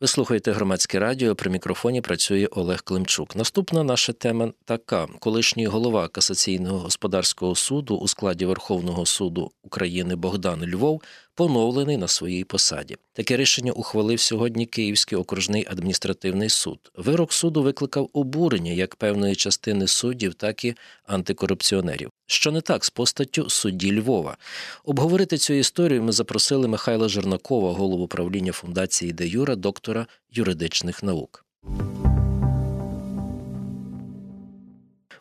Ви 0.00 0.06
слухаєте 0.06 0.52
громадське 0.52 0.98
радіо. 0.98 1.34
При 1.34 1.50
мікрофоні 1.50 2.00
працює 2.00 2.46
Олег 2.46 2.82
Климчук. 2.82 3.36
Наступна 3.36 3.84
наша 3.84 4.12
тема 4.12 4.52
така: 4.64 5.06
колишній 5.18 5.66
голова 5.66 6.08
касаційного 6.08 6.78
господарського 6.78 7.54
суду 7.54 7.96
у 7.96 8.08
складі 8.08 8.46
Верховного 8.46 9.06
суду 9.06 9.50
України 9.62 10.16
Богдан 10.16 10.64
Львов 10.74 11.02
поновлений 11.36 11.96
на 11.96 12.08
своїй 12.08 12.44
посаді. 12.44 12.96
Таке 13.12 13.36
рішення 13.36 13.72
ухвалив 13.72 14.20
сьогодні 14.20 14.66
Київський 14.66 15.18
окружний 15.18 15.66
адміністративний 15.70 16.48
суд. 16.48 16.78
Вирок 16.94 17.32
суду 17.32 17.62
викликав 17.62 18.10
обурення 18.12 18.72
як 18.72 18.96
певної 18.96 19.34
частини 19.34 19.86
суддів, 19.86 20.34
так 20.34 20.64
і 20.64 20.74
антикорупціонерів. 21.06 22.10
Що 22.26 22.52
не 22.52 22.60
так 22.60 22.84
з 22.84 22.90
постаттю 22.90 23.50
судді 23.50 24.00
Львова. 24.00 24.36
Обговорити 24.84 25.38
цю 25.38 25.52
історію 25.54 26.02
ми 26.02 26.12
запросили 26.12 26.68
Михайла 26.68 27.08
Жернакова, 27.08 27.72
голову 27.72 28.08
правління 28.08 28.52
фундації 28.52 29.12
Де 29.12 29.26
Юра, 29.26 29.56
доктора 29.56 30.06
юридичних 30.30 31.02
наук. 31.02 31.44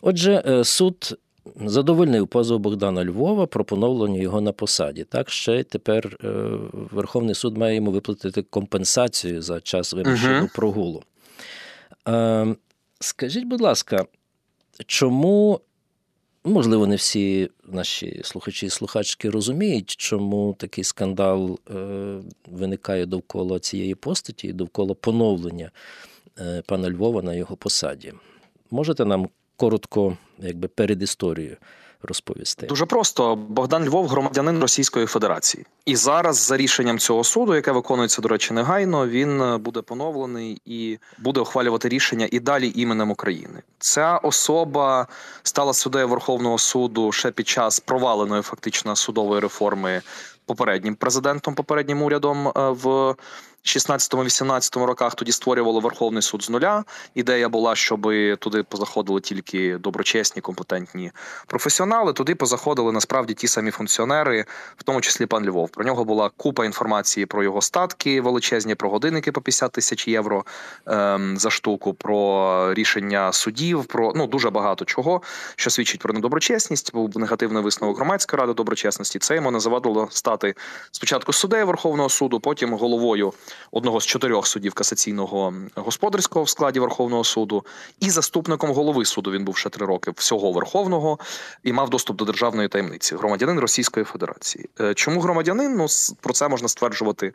Отже, 0.01 0.43
е, 0.47 0.63
суд 0.63 1.17
задовольнив 1.65 2.27
позов 2.27 2.59
Богдана 2.59 3.05
Львова 3.05 3.45
про 3.45 3.65
поновлення 3.65 4.21
його 4.21 4.41
на 4.41 4.51
посаді. 4.51 5.03
Так 5.03 5.29
ще 5.29 5.63
тепер 5.63 6.17
е, 6.23 6.29
Верховний 6.73 7.35
суд 7.35 7.57
має 7.57 7.75
йому 7.75 7.91
виплатити 7.91 8.41
компенсацію 8.41 9.41
за 9.41 9.61
час 9.61 9.93
вимушеного 9.93 10.45
uh 10.45 10.55
прогулу. 10.55 11.03
Е, 12.07 12.55
скажіть, 12.99 13.45
будь 13.45 13.61
ласка, 13.61 14.05
чому? 14.85 15.59
Можливо, 16.47 16.87
не 16.87 16.95
всі 16.95 17.49
наші 17.67 18.21
слухачі 18.23 18.65
і 18.65 18.69
слухачки 18.69 19.29
розуміють, 19.29 19.91
чому 19.91 20.55
такий 20.59 20.83
скандал 20.83 21.59
е, 21.69 22.19
виникає 22.47 23.05
довкола 23.05 23.59
цієї 23.59 23.95
постаті, 23.95 24.53
довкола 24.53 24.93
поновлення 24.93 25.71
е, 26.39 26.63
пана 26.65 26.89
Львова 26.89 27.21
на 27.21 27.33
його 27.33 27.55
посаді. 27.55 28.13
Можете 28.71 29.05
нам 29.05 29.29
коротко, 29.57 30.17
якби 30.39 30.67
перед 30.67 31.01
історією 31.01 31.57
розповісти? 32.03 32.67
Дуже 32.67 32.85
просто 32.85 33.35
Богдан 33.35 33.85
Львов, 33.85 34.07
громадянин 34.07 34.59
Російської 34.59 35.05
Федерації, 35.05 35.65
і 35.85 35.95
зараз, 35.95 36.37
за 36.37 36.57
рішенням 36.57 36.99
цього 36.99 37.23
суду, 37.23 37.55
яке 37.55 37.71
виконується 37.71 38.21
до 38.21 38.27
речі, 38.27 38.53
негайно, 38.53 39.07
він 39.07 39.41
е, 39.41 39.57
буде 39.57 39.81
поновлений 39.81 40.61
і 40.65 40.97
буде 41.17 41.39
ухвалювати 41.39 41.89
рішення 41.89 42.27
і 42.31 42.39
далі 42.39 42.71
іменем 42.75 43.11
України. 43.11 43.61
Ця 43.79 44.17
особа 44.17 45.07
стала 45.43 45.73
суддею 45.73 46.07
Верховного 46.07 46.57
суду 46.57 47.11
ще 47.11 47.31
під 47.31 47.47
час 47.47 47.79
проваленої 47.79 48.41
фактично 48.41 48.95
судової 48.95 49.41
реформи 49.41 50.01
попереднім 50.45 50.95
президентом, 50.95 51.55
попереднім 51.55 52.01
урядом 52.01 52.47
е, 52.47 52.51
в 52.55 53.15
16-18 53.65 54.83
роках 54.85 55.15
тоді 55.15 55.31
створювали 55.31 55.79
Верховний 55.79 56.21
суд 56.21 56.43
з 56.43 56.49
нуля. 56.49 56.83
Ідея 57.15 57.49
була, 57.49 57.75
щоб 57.75 58.01
туди 58.39 58.63
позаходили 58.63 59.21
тільки 59.21 59.77
доброчесні, 59.77 60.41
компетентні 60.41 61.11
професіонали. 61.47 62.13
Туди 62.13 62.35
позаходили 62.35 62.91
насправді 62.91 63.33
ті 63.33 63.47
самі 63.47 63.71
функціонери, 63.71 64.45
в 64.77 64.83
тому 64.83 65.01
числі 65.01 65.25
пан 65.25 65.45
Львов. 65.45 65.69
Про 65.69 65.85
нього 65.85 66.05
була 66.05 66.29
купа 66.37 66.65
інформації 66.65 67.25
про 67.25 67.43
його 67.43 67.61
статки 67.61 68.21
величезні, 68.21 68.75
про 68.75 68.89
годинники 68.89 69.31
по 69.31 69.41
50 69.41 69.71
тисяч 69.71 70.07
євро 70.07 70.45
ем, 70.85 71.37
за 71.37 71.49
штуку, 71.49 71.93
про 71.93 72.73
рішення 72.73 73.31
судів, 73.33 73.85
про 73.85 74.13
ну 74.15 74.27
дуже 74.27 74.49
багато 74.49 74.85
чого, 74.85 75.21
що 75.55 75.69
свідчить 75.69 76.01
про 76.01 76.13
недоброчесність. 76.13 76.93
Був 76.93 77.17
негативний 77.17 77.63
висновок 77.63 77.97
громадської 77.97 78.39
ради 78.39 78.53
доброчесності. 78.53 79.19
Це 79.19 79.35
йому 79.35 79.51
не 79.51 79.59
завадило 79.59 80.07
стати 80.11 80.55
спочатку 80.91 81.33
суддею 81.33 81.67
Верховного 81.67 82.09
суду, 82.09 82.39
потім 82.39 82.73
головою 82.73 83.33
одного 83.71 84.01
з 84.01 84.05
чотирьох 84.05 84.47
суддів 84.47 84.73
касаційного 84.73 85.53
господарського 85.75 86.45
в 86.45 86.49
складі 86.49 86.79
Верховного 86.79 87.23
суду, 87.23 87.65
і 87.99 88.09
заступником 88.09 88.71
голови 88.71 89.05
суду 89.05 89.31
він 89.31 89.45
був 89.45 89.57
ще 89.57 89.69
три 89.69 89.85
роки 89.85 90.11
всього 90.15 90.51
Верховного 90.51 91.19
і 91.63 91.73
мав 91.73 91.89
доступ 91.89 92.17
до 92.17 92.25
державної 92.25 92.67
таємниці. 92.67 93.15
Громадянин 93.15 93.59
Російської 93.59 94.03
Федерації. 94.05 94.69
Е, 94.81 94.93
чому 94.93 95.21
громадянин? 95.21 95.75
Ну 95.75 95.85
про 96.21 96.33
це 96.33 96.47
можна 96.47 96.67
стверджувати. 96.67 97.33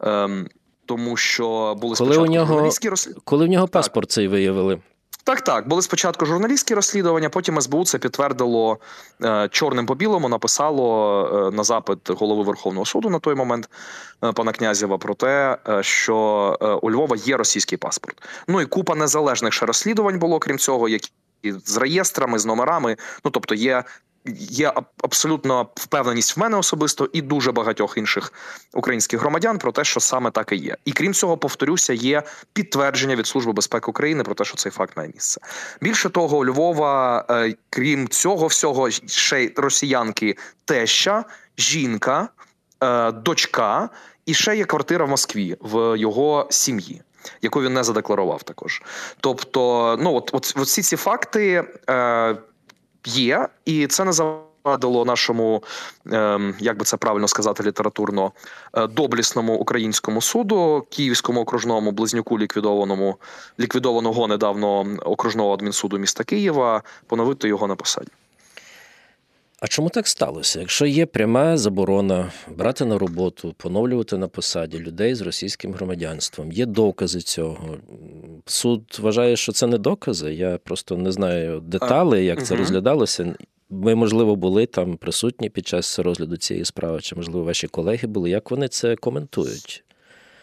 Ем, 0.00 0.48
тому 0.86 1.16
що 1.16 1.74
були 1.80 1.96
коли 1.96 1.96
спочатку 1.96 2.22
у 2.22 2.26
нього, 2.26 2.46
журналістські 2.46 2.88
розслідування. 2.88 3.22
Коли 3.24 3.46
в 3.46 3.48
нього 3.48 3.68
паспорт 3.68 4.08
так. 4.08 4.12
цей 4.12 4.28
виявили. 4.28 4.78
Так, 5.24 5.40
так, 5.40 5.68
були 5.68 5.82
спочатку 5.82 6.26
журналістські 6.26 6.74
розслідування, 6.74 7.28
потім 7.28 7.60
СБУ 7.60 7.84
це 7.84 7.98
підтвердило 7.98 8.78
е, 9.24 9.48
чорним 9.52 9.86
по 9.86 9.94
білому, 9.94 10.28
написало 10.28 11.48
е, 11.48 11.56
на 11.56 11.64
запит 11.64 12.10
голови 12.10 12.42
Верховного 12.42 12.86
суду 12.86 13.10
на 13.10 13.18
той 13.18 13.34
момент 13.34 13.70
е, 14.24 14.32
пана 14.32 14.52
Князєва 14.52 14.98
про 14.98 15.14
те, 15.14 15.56
що 15.80 16.78
у 16.82 16.90
Львова 16.90 17.16
є 17.16 17.36
російський 17.36 17.78
паспорт. 17.78 18.22
Ну 18.48 18.60
і 18.60 18.66
купа 18.66 18.94
незалежних 18.94 19.52
ще 19.52 19.66
розслідувань 19.66 20.18
було, 20.18 20.38
крім 20.38 20.58
цього, 20.58 20.88
які 20.88 21.10
з 21.44 21.76
реєстрами, 21.76 22.38
з 22.38 22.46
номерами. 22.46 22.96
Ну 23.24 23.30
тобто 23.30 23.54
є 23.54 23.84
Є 24.36 24.72
абсолютно 25.02 25.68
впевненість 25.74 26.36
в 26.36 26.40
мене 26.40 26.56
особисто 26.56 27.08
і 27.12 27.22
дуже 27.22 27.52
багатьох 27.52 27.98
інших 27.98 28.32
українських 28.74 29.20
громадян 29.20 29.58
про 29.58 29.72
те, 29.72 29.84
що 29.84 30.00
саме 30.00 30.30
так 30.30 30.52
і 30.52 30.56
є. 30.56 30.76
І 30.84 30.92
крім 30.92 31.14
цього, 31.14 31.36
повторюся, 31.36 31.92
є 31.92 32.22
підтвердження 32.52 33.16
від 33.16 33.26
Служби 33.26 33.52
безпеки 33.52 33.90
України 33.90 34.22
про 34.22 34.34
те, 34.34 34.44
що 34.44 34.56
цей 34.56 34.72
факт 34.72 34.96
має 34.96 35.10
місце. 35.14 35.40
Більше 35.80 36.08
того, 36.08 36.38
у 36.38 36.44
Львова, 36.44 37.24
е, 37.30 37.54
крім 37.70 38.08
цього 38.08 38.46
всього, 38.46 38.90
ще 39.06 39.44
й 39.44 39.52
росіянки, 39.56 40.36
теща, 40.64 41.24
жінка, 41.58 42.28
е, 42.82 43.12
дочка, 43.12 43.88
і 44.26 44.34
ще 44.34 44.56
є 44.56 44.64
квартира 44.64 45.04
в 45.04 45.08
Москві 45.08 45.56
в 45.60 45.98
його 45.98 46.46
сім'ї. 46.50 47.02
Яку 47.42 47.62
він 47.62 47.74
не 47.74 47.84
задекларував, 47.84 48.42
також, 48.42 48.82
тобто, 49.20 49.96
ну 50.00 50.14
от, 50.14 50.30
от, 50.32 50.54
от 50.56 50.66
всі 50.66 50.82
ці 50.82 50.96
факти 50.96 51.64
е, 51.90 52.36
є, 53.06 53.48
і 53.64 53.86
це 53.86 54.04
не 54.04 54.12
завадило 54.12 55.04
нашому, 55.04 55.62
ем, 56.12 56.54
як 56.60 56.78
би 56.78 56.84
це 56.84 56.96
правильно 56.96 57.28
сказати, 57.28 57.62
літературно 57.62 58.32
е, 58.74 58.86
доблісному 58.86 59.54
українському 59.54 60.22
суду, 60.22 60.86
Київському 60.90 61.40
окружному 61.40 61.92
близнюку 61.92 62.38
ліквідованому 62.38 63.16
ліквідованого 63.60 64.28
недавно 64.28 64.86
окружного 65.04 65.54
адмінсуду 65.54 65.98
міста 65.98 66.24
Києва, 66.24 66.82
поновити 67.06 67.48
його 67.48 67.66
на 67.66 67.74
посаді. 67.74 68.10
А 69.60 69.68
чому 69.68 69.88
так 69.88 70.08
сталося? 70.08 70.60
Якщо 70.60 70.86
є 70.86 71.06
пряма 71.06 71.56
заборона 71.56 72.32
брати 72.56 72.84
на 72.84 72.98
роботу, 72.98 73.54
поновлювати 73.56 74.18
на 74.18 74.28
посаді 74.28 74.78
людей 74.78 75.14
з 75.14 75.20
російським 75.20 75.72
громадянством, 75.72 76.52
є 76.52 76.66
докази 76.66 77.20
цього. 77.20 77.76
Суд 78.46 78.98
вважає, 79.00 79.36
що 79.36 79.52
це 79.52 79.66
не 79.66 79.78
докази. 79.78 80.34
Я 80.34 80.58
просто 80.58 80.96
не 80.96 81.12
знаю 81.12 81.60
деталі, 81.60 82.24
як 82.24 82.46
це 82.46 82.56
розглядалося. 82.56 83.34
Ви, 83.70 83.94
можливо, 83.94 84.36
були 84.36 84.66
там 84.66 84.96
присутні 84.96 85.50
під 85.50 85.66
час 85.66 85.98
розгляду 85.98 86.36
цієї 86.36 86.64
справи, 86.64 87.00
чи 87.00 87.16
можливо 87.16 87.44
ваші 87.44 87.68
колеги 87.68 88.08
були. 88.08 88.30
Як 88.30 88.50
вони 88.50 88.68
це 88.68 88.96
коментують? 88.96 89.84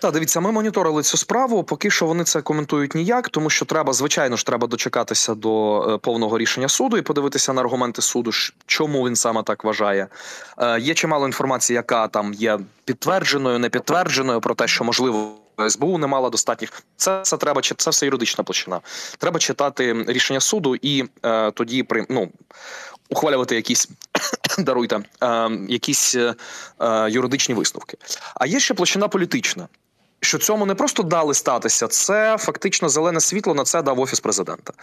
Так, 0.08 0.14
дивіться, 0.14 0.40
ми 0.40 0.52
моніторили 0.52 1.04
цю 1.04 1.18
справу. 1.18 1.64
Поки 1.64 1.92
що 1.92 2.06
вони 2.06 2.24
це 2.24 2.42
коментують 2.42 2.96
ніяк, 2.96 3.30
тому 3.30 3.50
що 3.50 3.66
треба, 3.66 3.94
звичайно 3.94 4.36
ж, 4.36 4.46
треба 4.46 4.68
дочекатися 4.68 5.36
до 5.36 5.82
е, 5.94 5.98
повного 5.98 6.38
рішення 6.38 6.70
суду 6.70 6.98
і 6.98 7.02
подивитися 7.02 7.54
на 7.54 7.62
аргументи 7.62 8.02
суду, 8.02 8.32
чому 8.66 9.08
він 9.08 9.16
саме 9.16 9.44
так 9.44 9.64
вважає. 9.64 10.08
Е, 10.58 10.80
Є 10.80 10.94
чимало 10.94 11.26
інформації, 11.26 11.76
яка 11.76 12.08
там 12.08 12.34
є 12.34 12.60
підтвердженою, 12.86 13.60
не 13.60 13.70
підтвердженою 13.70 14.42
про 14.42 14.56
те, 14.56 14.68
що 14.68 14.84
можливо. 14.84 15.32
СБУ 15.70 15.98
не 15.98 16.08
мала 16.08 16.30
достатніх. 16.30 16.84
Це 16.98 17.22
це 17.24 17.38
треба 17.38 17.62
це 17.62 17.90
все 17.90 18.06
юридична 18.06 18.44
площина. 18.44 18.80
Треба 19.18 19.40
читати 19.40 20.06
рішення 20.08 20.40
суду 20.40 20.76
і 20.76 21.04
е, 21.26 21.52
тоді 21.52 21.84
при 21.84 22.06
ну 22.10 22.30
ухвалювати 23.10 23.56
якісь 23.56 23.90
даруйте 24.60 25.00
е, 25.24 25.50
якісь 25.70 26.16
е, 26.16 26.36
юридичні 27.10 27.56
висновки. 27.56 27.98
А 28.36 28.46
є 28.46 28.60
ще 28.60 28.74
площина 28.74 29.08
політична 29.08 29.68
що 30.22 30.38
цьому 30.38 30.66
не 30.66 30.76
просто 30.76 31.04
дали 31.04 31.34
статися, 31.34 31.88
це 31.88 32.38
фактично 32.40 32.90
зелене 32.90 33.20
світло 33.20 33.54
на 33.54 33.64
це 33.64 33.82
дав 33.82 34.00
офіс 34.00 34.20
президента. 34.20 34.74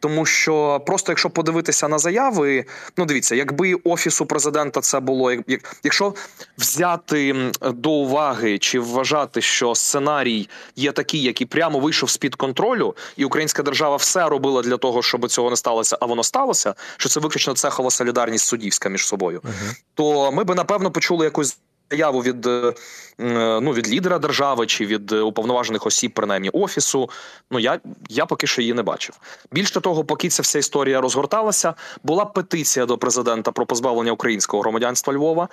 Тому 0.00 0.26
що 0.26 0.82
просто 0.86 1.12
якщо 1.12 1.30
подивитися 1.30 1.88
на 1.88 1.98
заяви, 1.98 2.64
ну 2.96 3.04
дивіться, 3.04 3.34
якби 3.34 3.74
офісу 3.74 4.26
президента 4.26 4.80
це 4.80 5.00
було 5.00 5.32
як 5.32 5.76
якщо 5.82 6.14
взяти 6.58 7.50
до 7.62 7.90
уваги 7.90 8.58
чи 8.58 8.80
вважати, 8.80 9.40
що 9.40 9.74
сценарій 9.74 10.48
є 10.76 10.92
такий, 10.92 11.22
який 11.22 11.46
прямо 11.46 11.78
вийшов 11.78 12.10
з 12.10 12.16
під 12.16 12.34
контролю, 12.34 12.96
і 13.16 13.24
українська 13.24 13.62
держава 13.62 13.96
все 13.96 14.28
робила 14.28 14.62
для 14.62 14.76
того, 14.76 15.02
щоб 15.02 15.28
цього 15.28 15.50
не 15.50 15.56
сталося, 15.56 15.98
а 16.00 16.06
воно 16.06 16.24
сталося. 16.24 16.74
Що 16.96 17.08
це 17.08 17.20
виключно 17.20 17.54
цехова 17.54 17.90
солідарність 17.90 18.46
суддівська 18.46 18.88
між 18.88 19.06
собою, 19.06 19.40
uh-huh. 19.44 19.76
то 19.94 20.32
ми 20.32 20.44
би 20.44 20.54
напевно 20.54 20.90
почули 20.90 21.24
якусь 21.24 21.58
заяву 21.92 22.22
від 22.22 22.46
е, 22.46 22.74
ну 23.22 23.72
від 23.72 23.88
лідера 23.88 24.18
держави 24.18 24.66
чи 24.66 24.86
від 24.86 25.12
уповноважених 25.12 25.86
осіб, 25.86 26.12
принаймні 26.14 26.50
офісу. 26.50 27.10
Ну 27.50 27.58
я 27.58 27.80
я 28.08 28.26
поки 28.26 28.46
що 28.46 28.62
її 28.62 28.74
не 28.74 28.82
бачив. 28.82 29.16
Більше 29.52 29.80
того, 29.80 30.04
поки 30.04 30.28
ця 30.28 30.42
вся 30.42 30.58
історія 30.58 31.00
розгорталася, 31.00 31.74
була 32.02 32.24
петиція 32.24 32.86
до 32.86 32.98
президента 32.98 33.52
про 33.52 33.66
позбавлення 33.66 34.12
українського 34.12 34.62
громадянства 34.62 35.14
Львова, 35.14 35.48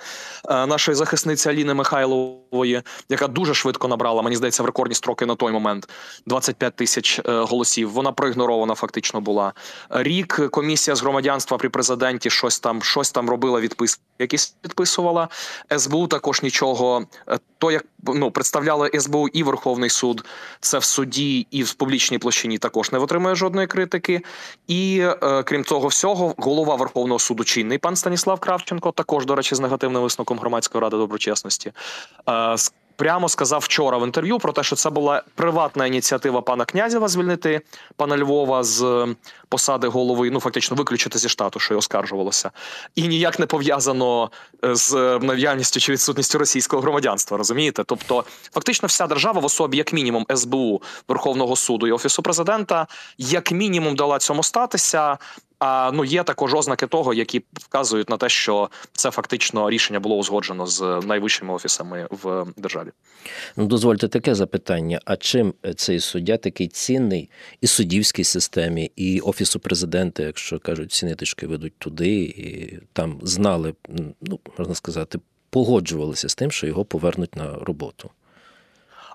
е, 0.48 0.66
нашої 0.66 0.94
захисниці 0.94 1.48
Аліни 1.48 1.74
Михайлової, 1.74 2.82
яка 3.08 3.28
дуже 3.28 3.54
швидко 3.54 3.88
набрала, 3.88 4.22
мені 4.22 4.36
здається, 4.36 4.62
в 4.62 4.66
рекордні 4.66 4.94
строки 4.94 5.26
на 5.26 5.34
той 5.34 5.52
момент 5.52 5.88
25 6.26 6.76
тисяч 6.76 7.18
е, 7.18 7.22
голосів. 7.26 7.90
Вона 7.92 8.12
проігнорована 8.12 8.74
фактично 8.74 9.20
була. 9.20 9.52
Рік 9.90 10.50
комісія 10.50 10.94
з 10.96 11.02
громадянства 11.02 11.58
при 11.58 11.68
президенті 11.68 12.30
щось 12.30 12.60
там 12.60 12.82
щось 12.82 13.10
там 13.10 13.30
робила 13.30 13.60
відписки, 13.60 14.02
якісь 14.18 14.56
підписувала. 14.60 15.28
СБУ 15.78 16.06
також 16.06 16.42
нічого. 16.42 17.06
То 17.60 17.70
як 17.70 17.84
ну 18.06 18.30
представляли 18.30 18.90
СБУ 19.00 19.28
і 19.28 19.42
Верховний 19.42 19.90
суд, 19.90 20.24
це 20.60 20.78
в 20.78 20.84
суді 20.84 21.46
і 21.50 21.62
в 21.62 21.74
публічній 21.74 22.18
площині 22.18 22.58
також 22.58 22.92
не 22.92 22.98
витримує 22.98 23.34
жодної 23.34 23.66
критики. 23.66 24.22
І 24.66 25.00
е, 25.22 25.42
крім 25.42 25.64
того, 25.64 25.88
всього, 25.88 26.34
голова 26.38 26.74
Верховного 26.74 27.18
суду 27.18 27.44
чинний 27.44 27.78
пан 27.78 27.96
Станіслав 27.96 28.40
Кравченко, 28.40 28.92
також 28.92 29.26
до 29.26 29.34
речі, 29.34 29.54
з 29.54 29.60
негативним 29.60 30.02
висновком 30.02 30.38
громадської 30.38 30.82
ради 30.82 30.96
доброчесності. 30.96 31.72
Е, 32.28 32.56
прямо 33.00 33.28
сказав 33.28 33.60
вчора 33.60 33.98
в 33.98 34.04
інтерв'ю 34.04 34.38
про 34.38 34.52
те, 34.52 34.62
що 34.62 34.76
це 34.76 34.90
була 34.90 35.22
приватна 35.34 35.86
ініціатива 35.86 36.40
пана 36.40 36.64
князєва 36.64 37.08
звільнити 37.08 37.60
пана 37.96 38.18
Львова 38.18 38.64
з 38.64 38.82
е, 38.82 39.14
посади 39.48 39.88
голови, 39.88 40.30
ну 40.30 40.40
фактично 40.40 40.76
виключити 40.76 41.18
зі 41.18 41.28
штату, 41.28 41.60
що 41.60 41.74
й 41.74 41.76
оскаржувалося, 41.76 42.50
і 42.94 43.08
ніяк 43.08 43.38
не 43.38 43.46
пов'язано 43.46 44.30
е, 44.64 44.74
з 44.74 45.18
наявністю 45.22 45.80
чи 45.80 45.92
відсутністю 45.92 46.38
російського 46.38 46.82
громадянства. 46.82 47.38
Розумієте? 47.38 47.84
Тобто, 47.84 48.24
фактично, 48.52 48.86
вся 48.86 49.06
держава 49.06 49.40
в 49.40 49.44
особі, 49.44 49.76
як 49.76 49.92
мінімум, 49.92 50.26
СБУ 50.36 50.82
Верховного 51.08 51.56
суду 51.56 51.86
і 51.86 51.92
офісу 51.92 52.22
президента, 52.22 52.86
як 53.18 53.52
мінімум, 53.52 53.96
дала 53.96 54.18
цьому 54.18 54.42
статися. 54.42 55.18
А 55.60 55.90
ну 55.94 56.04
є 56.04 56.22
також 56.22 56.54
ознаки 56.54 56.86
того, 56.86 57.14
які 57.14 57.42
вказують 57.52 58.10
на 58.10 58.16
те, 58.16 58.28
що 58.28 58.70
це 58.92 59.10
фактично 59.10 59.70
рішення 59.70 60.00
було 60.00 60.16
узгоджено 60.16 60.66
з 60.66 61.00
найвищими 61.06 61.54
офісами 61.54 62.08
в 62.10 62.46
державі. 62.56 62.88
Ну, 63.56 63.66
дозвольте 63.66 64.08
таке 64.08 64.34
запитання: 64.34 65.00
а 65.04 65.16
чим 65.16 65.54
цей 65.76 66.00
суддя 66.00 66.36
такий 66.36 66.68
цінний 66.68 67.30
і 67.60 67.66
суддівській 67.66 68.24
системі, 68.24 68.92
і 68.96 69.20
офісу 69.20 69.60
президента, 69.60 70.22
якщо 70.22 70.58
кажуть, 70.58 70.92
ці 70.92 71.06
ниточки 71.06 71.46
ведуть 71.46 71.78
туди, 71.78 72.14
і 72.22 72.78
там 72.92 73.18
знали, 73.22 73.74
ну 74.20 74.40
можна 74.58 74.74
сказати, 74.74 75.18
погоджувалися 75.50 76.28
з 76.28 76.34
тим, 76.34 76.50
що 76.50 76.66
його 76.66 76.84
повернуть 76.84 77.36
на 77.36 77.54
роботу. 77.54 78.10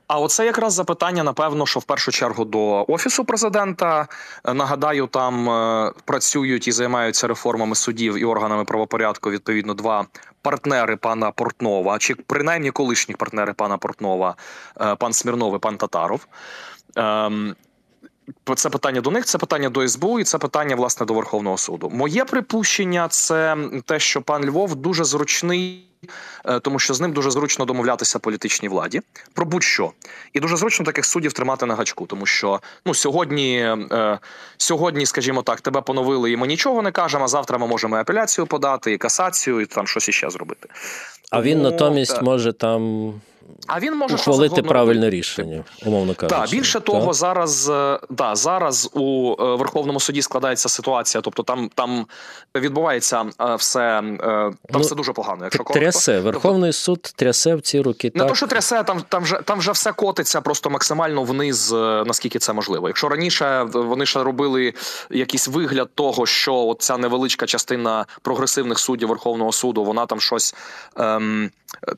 А 0.07 0.19
оце 0.19 0.45
якраз 0.45 0.73
запитання, 0.73 1.23
напевно, 1.23 1.65
що 1.65 1.79
в 1.79 1.83
першу 1.83 2.11
чергу 2.11 2.45
до 2.45 2.85
офісу 2.87 3.25
президента. 3.25 4.07
Нагадаю, 4.53 5.07
там 5.07 5.49
е, 5.49 5.91
працюють 6.05 6.67
і 6.67 6.71
займаються 6.71 7.27
реформами 7.27 7.75
судів 7.75 8.17
і 8.17 8.25
органами 8.25 8.63
правопорядку. 8.65 9.31
Відповідно, 9.31 9.73
два 9.73 10.05
партнери 10.41 10.95
пана 10.95 11.31
Портнова, 11.31 11.97
чи 11.97 12.15
принаймні 12.15 12.71
колишні 12.71 13.15
партнери 13.15 13.53
пана 13.53 13.77
Портнова, 13.77 14.35
е, 14.81 14.95
пан 14.95 15.13
Смірнов 15.13 15.55
і 15.55 15.59
пан 15.59 15.77
Татаров. 15.77 16.27
Ем, 16.95 17.55
це 18.55 18.69
питання 18.69 19.01
до 19.01 19.11
них, 19.11 19.25
це 19.25 19.37
питання 19.37 19.69
до 19.69 19.87
СБУ, 19.87 20.19
і 20.19 20.23
це 20.23 20.37
питання 20.37 20.75
власне 20.75 21.05
до 21.05 21.13
Верховного 21.13 21.57
суду. 21.57 21.89
Моє 21.89 22.25
припущення 22.25 23.07
це 23.07 23.57
те, 23.85 23.99
що 23.99 24.21
пан 24.21 24.45
Львов 24.45 24.75
дуже 24.75 25.03
зручний. 25.03 25.87
Е, 26.45 26.59
тому 26.59 26.79
що 26.79 26.93
з 26.93 27.01
ним 27.01 27.13
дуже 27.13 27.31
зручно 27.31 27.65
домовлятися 27.65 28.19
політичній 28.19 28.69
владі 28.69 29.01
про 29.33 29.45
будь-що, 29.45 29.91
і 30.33 30.39
дуже 30.39 30.57
зручно 30.57 30.85
таких 30.85 31.05
суддів 31.05 31.33
тримати 31.33 31.65
на 31.65 31.75
гачку, 31.75 32.05
тому 32.05 32.25
що 32.25 32.61
ну 32.85 32.93
сьогодні, 32.93 33.57
е, 33.91 34.19
сьогодні, 34.57 35.05
скажімо 35.05 35.41
так, 35.41 35.61
тебе 35.61 35.81
поновили, 35.81 36.31
і 36.31 36.37
ми 36.37 36.47
нічого 36.47 36.81
не 36.81 36.91
кажемо. 36.91 37.25
а 37.25 37.27
Завтра 37.27 37.57
ми 37.57 37.67
можемо 37.67 37.95
апеляцію 37.95 38.47
подати, 38.47 38.93
і 38.93 38.97
касацію, 38.97 39.61
і 39.61 39.65
там 39.65 39.87
щось 39.87 40.09
іще 40.09 40.29
зробити. 40.29 40.69
А 41.31 41.41
він 41.41 41.61
натомість 41.61 42.21
може 42.21 42.53
там. 42.53 43.13
А 43.67 43.79
він 43.79 43.95
може 43.95 44.15
ухвалити 44.15 44.61
правильне 44.61 45.09
рішення, 45.09 45.63
умовно 45.85 46.15
кажучи. 46.15 46.41
Так, 46.41 46.49
більше 46.49 46.79
того, 46.79 47.13
зараз 47.13 47.69
е, 47.69 47.99
да, 48.09 48.35
зараз 48.35 48.89
у 48.93 49.35
е, 49.39 49.55
Верховному 49.55 49.99
суді 49.99 50.21
складається 50.21 50.69
ситуація, 50.69 51.21
тобто 51.21 51.43
там 51.43 51.69
там 51.75 52.05
відбувається 52.55 53.25
е, 53.41 53.55
все 53.55 54.01
там 54.19 54.57
ну, 54.73 54.79
все 54.79 54.95
дуже 54.95 55.13
погано. 55.13 55.43
Якщо 55.43 55.63
трясе 55.63 56.13
тобто, 56.13 56.31
Верховний 56.31 56.73
суд 56.73 57.01
трясе 57.15 57.55
в 57.55 57.61
ці 57.61 57.81
роки. 57.81 58.11
Не 58.13 58.19
так. 58.19 58.29
то, 58.29 58.35
що 58.35 58.47
трясе, 58.47 58.83
там 58.83 59.03
там 59.09 59.23
вже 59.23 59.39
там 59.45 59.59
вже 59.59 59.71
все 59.71 59.91
котиться 59.91 60.41
просто 60.41 60.69
максимально 60.69 61.23
вниз, 61.23 61.71
наскільки 62.05 62.39
це 62.39 62.53
можливо. 62.53 62.87
Якщо 62.87 63.09
раніше 63.09 63.63
вони 63.73 64.05
ще 64.05 64.23
робили 64.23 64.73
якийсь 65.09 65.47
вигляд 65.47 65.89
того, 65.95 66.25
що 66.25 66.75
ця 66.79 66.97
невеличка 66.97 67.45
частина 67.45 68.05
прогресивних 68.21 68.79
суддів 68.79 69.09
Верховного 69.09 69.51
суду, 69.51 69.83
вона 69.83 70.05
там 70.05 70.19
щось 70.19 70.55
ем, 70.95 71.51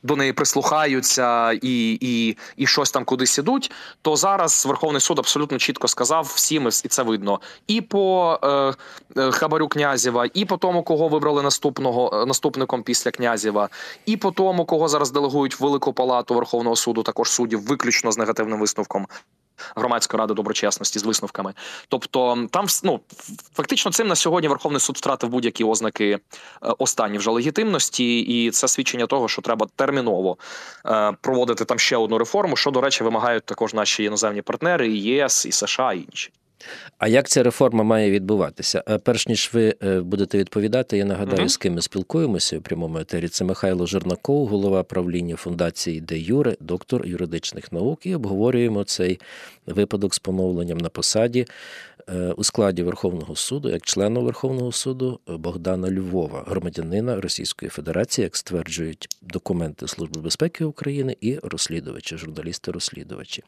до 0.03 0.15
неї 0.15 0.33
прислухаються 0.33 1.36
і 1.61 1.97
і, 2.01 2.37
і 2.57 2.67
щось 2.67 2.91
там 2.91 3.05
кудись 3.05 3.37
ідуть, 3.37 3.71
то 4.01 4.15
зараз 4.15 4.65
Верховний 4.65 5.01
суд 5.01 5.19
абсолютно 5.19 5.57
чітко 5.57 5.87
сказав 5.87 6.31
всім, 6.35 6.67
і 6.67 6.87
це 6.87 7.03
видно, 7.03 7.39
і 7.67 7.81
по 7.81 8.39
е, 8.43 8.73
е, 9.21 9.31
Хабарю 9.31 9.67
Князєва, 9.67 10.27
і 10.33 10.45
по 10.45 10.57
тому, 10.57 10.83
кого 10.83 11.07
вибрали 11.07 11.43
наступного 11.43 12.21
е, 12.21 12.25
наступником 12.25 12.83
після 12.83 13.11
Князєва, 13.11 13.69
і 14.05 14.17
по 14.17 14.31
тому, 14.31 14.65
кого 14.65 14.87
зараз 14.87 15.11
делегують 15.11 15.59
в 15.59 15.63
Велику 15.63 15.93
Палату 15.93 16.35
Верховного 16.35 16.75
суду, 16.75 17.03
також 17.03 17.29
суддів, 17.29 17.65
виключно 17.65 18.11
з 18.11 18.17
негативним 18.17 18.59
висновком 18.59 19.07
громадської 19.75 20.19
ради 20.19 20.33
доброчесності 20.33 20.99
з 20.99 21.03
висновками. 21.03 21.53
Тобто, 21.87 22.47
там 22.51 22.65
ну, 22.83 22.99
фактично 23.53 23.91
цим 23.91 24.07
на 24.07 24.15
сьогодні 24.15 24.47
Верховний 24.47 24.79
суд 24.79 24.97
втратив 24.97 25.29
будь-які 25.29 25.63
ознаки 25.63 26.09
е, 26.09 26.19
останні 26.77 27.17
вже 27.17 27.31
легітимності, 27.31 28.19
і 28.19 28.51
це 28.51 28.67
свідчення 28.67 29.07
того, 29.07 29.27
що 29.27 29.41
треба 29.41 29.67
терміново 29.75 30.37
е, 30.85 31.11
проводити 31.21 31.65
там 31.65 31.79
ще 31.79 31.97
одну 31.97 32.17
реформу, 32.17 32.55
що 32.55 32.71
до 32.71 32.81
речі, 32.81 33.03
вимагають 33.03 33.45
також 33.45 33.73
наші 33.73 34.03
іноземні 34.03 34.41
партнери, 34.41 34.87
і 34.87 35.01
ЄС, 35.01 35.45
і 35.45 35.51
США, 35.51 35.93
і 35.93 35.99
інші. 35.99 36.31
А 36.97 37.07
як 37.07 37.27
ця 37.27 37.43
реформа 37.43 37.83
має 37.83 38.11
відбуватися? 38.11 38.83
Е, 38.89 38.97
перш 38.97 39.27
ніж 39.27 39.49
ви 39.53 39.75
е, 39.83 39.99
будете 39.99 40.37
відповідати, 40.37 40.97
я 40.97 41.05
нагадаю, 41.05 41.43
uh 41.43 41.49
з 41.49 41.57
ким 41.57 41.73
ми 41.73 41.81
спілкуємося 41.81 42.57
у 42.57 42.61
прямому 42.61 42.97
етері. 42.99 43.27
Це 43.27 43.45
Михайло 43.45 43.85
Жернаков, 43.85 44.47
голова 44.47 44.83
правління 44.83 45.35
фундації 45.35 46.01
Де 46.01 46.19
Юре, 46.19 46.55
доктор 46.59 47.05
юридичних 47.05 47.71
наук, 47.71 48.05
і 48.05 48.15
обговорюємо 48.15 48.83
цей 48.83 49.19
випадок 49.65 50.15
з 50.15 50.19
поновленням 50.19 50.77
на 50.77 50.89
посаді 50.89 51.45
у 52.37 52.43
складі 52.43 52.83
Верховного 52.83 53.35
суду, 53.35 53.69
як 53.69 53.81
члена 53.81 54.19
Верховного 54.19 54.71
суду 54.71 55.19
Богдана 55.27 55.91
Львова, 55.91 56.43
громадянина 56.47 57.21
Російської 57.21 57.69
Федерації, 57.69 58.23
як 58.23 58.35
стверджують 58.35 59.07
документи 59.21 59.87
Служби 59.87 60.21
безпеки 60.21 60.65
України 60.65 61.17
і 61.21 61.39
розслідувачі, 61.43 62.17
журналісти-розслідувачі. 62.17 63.43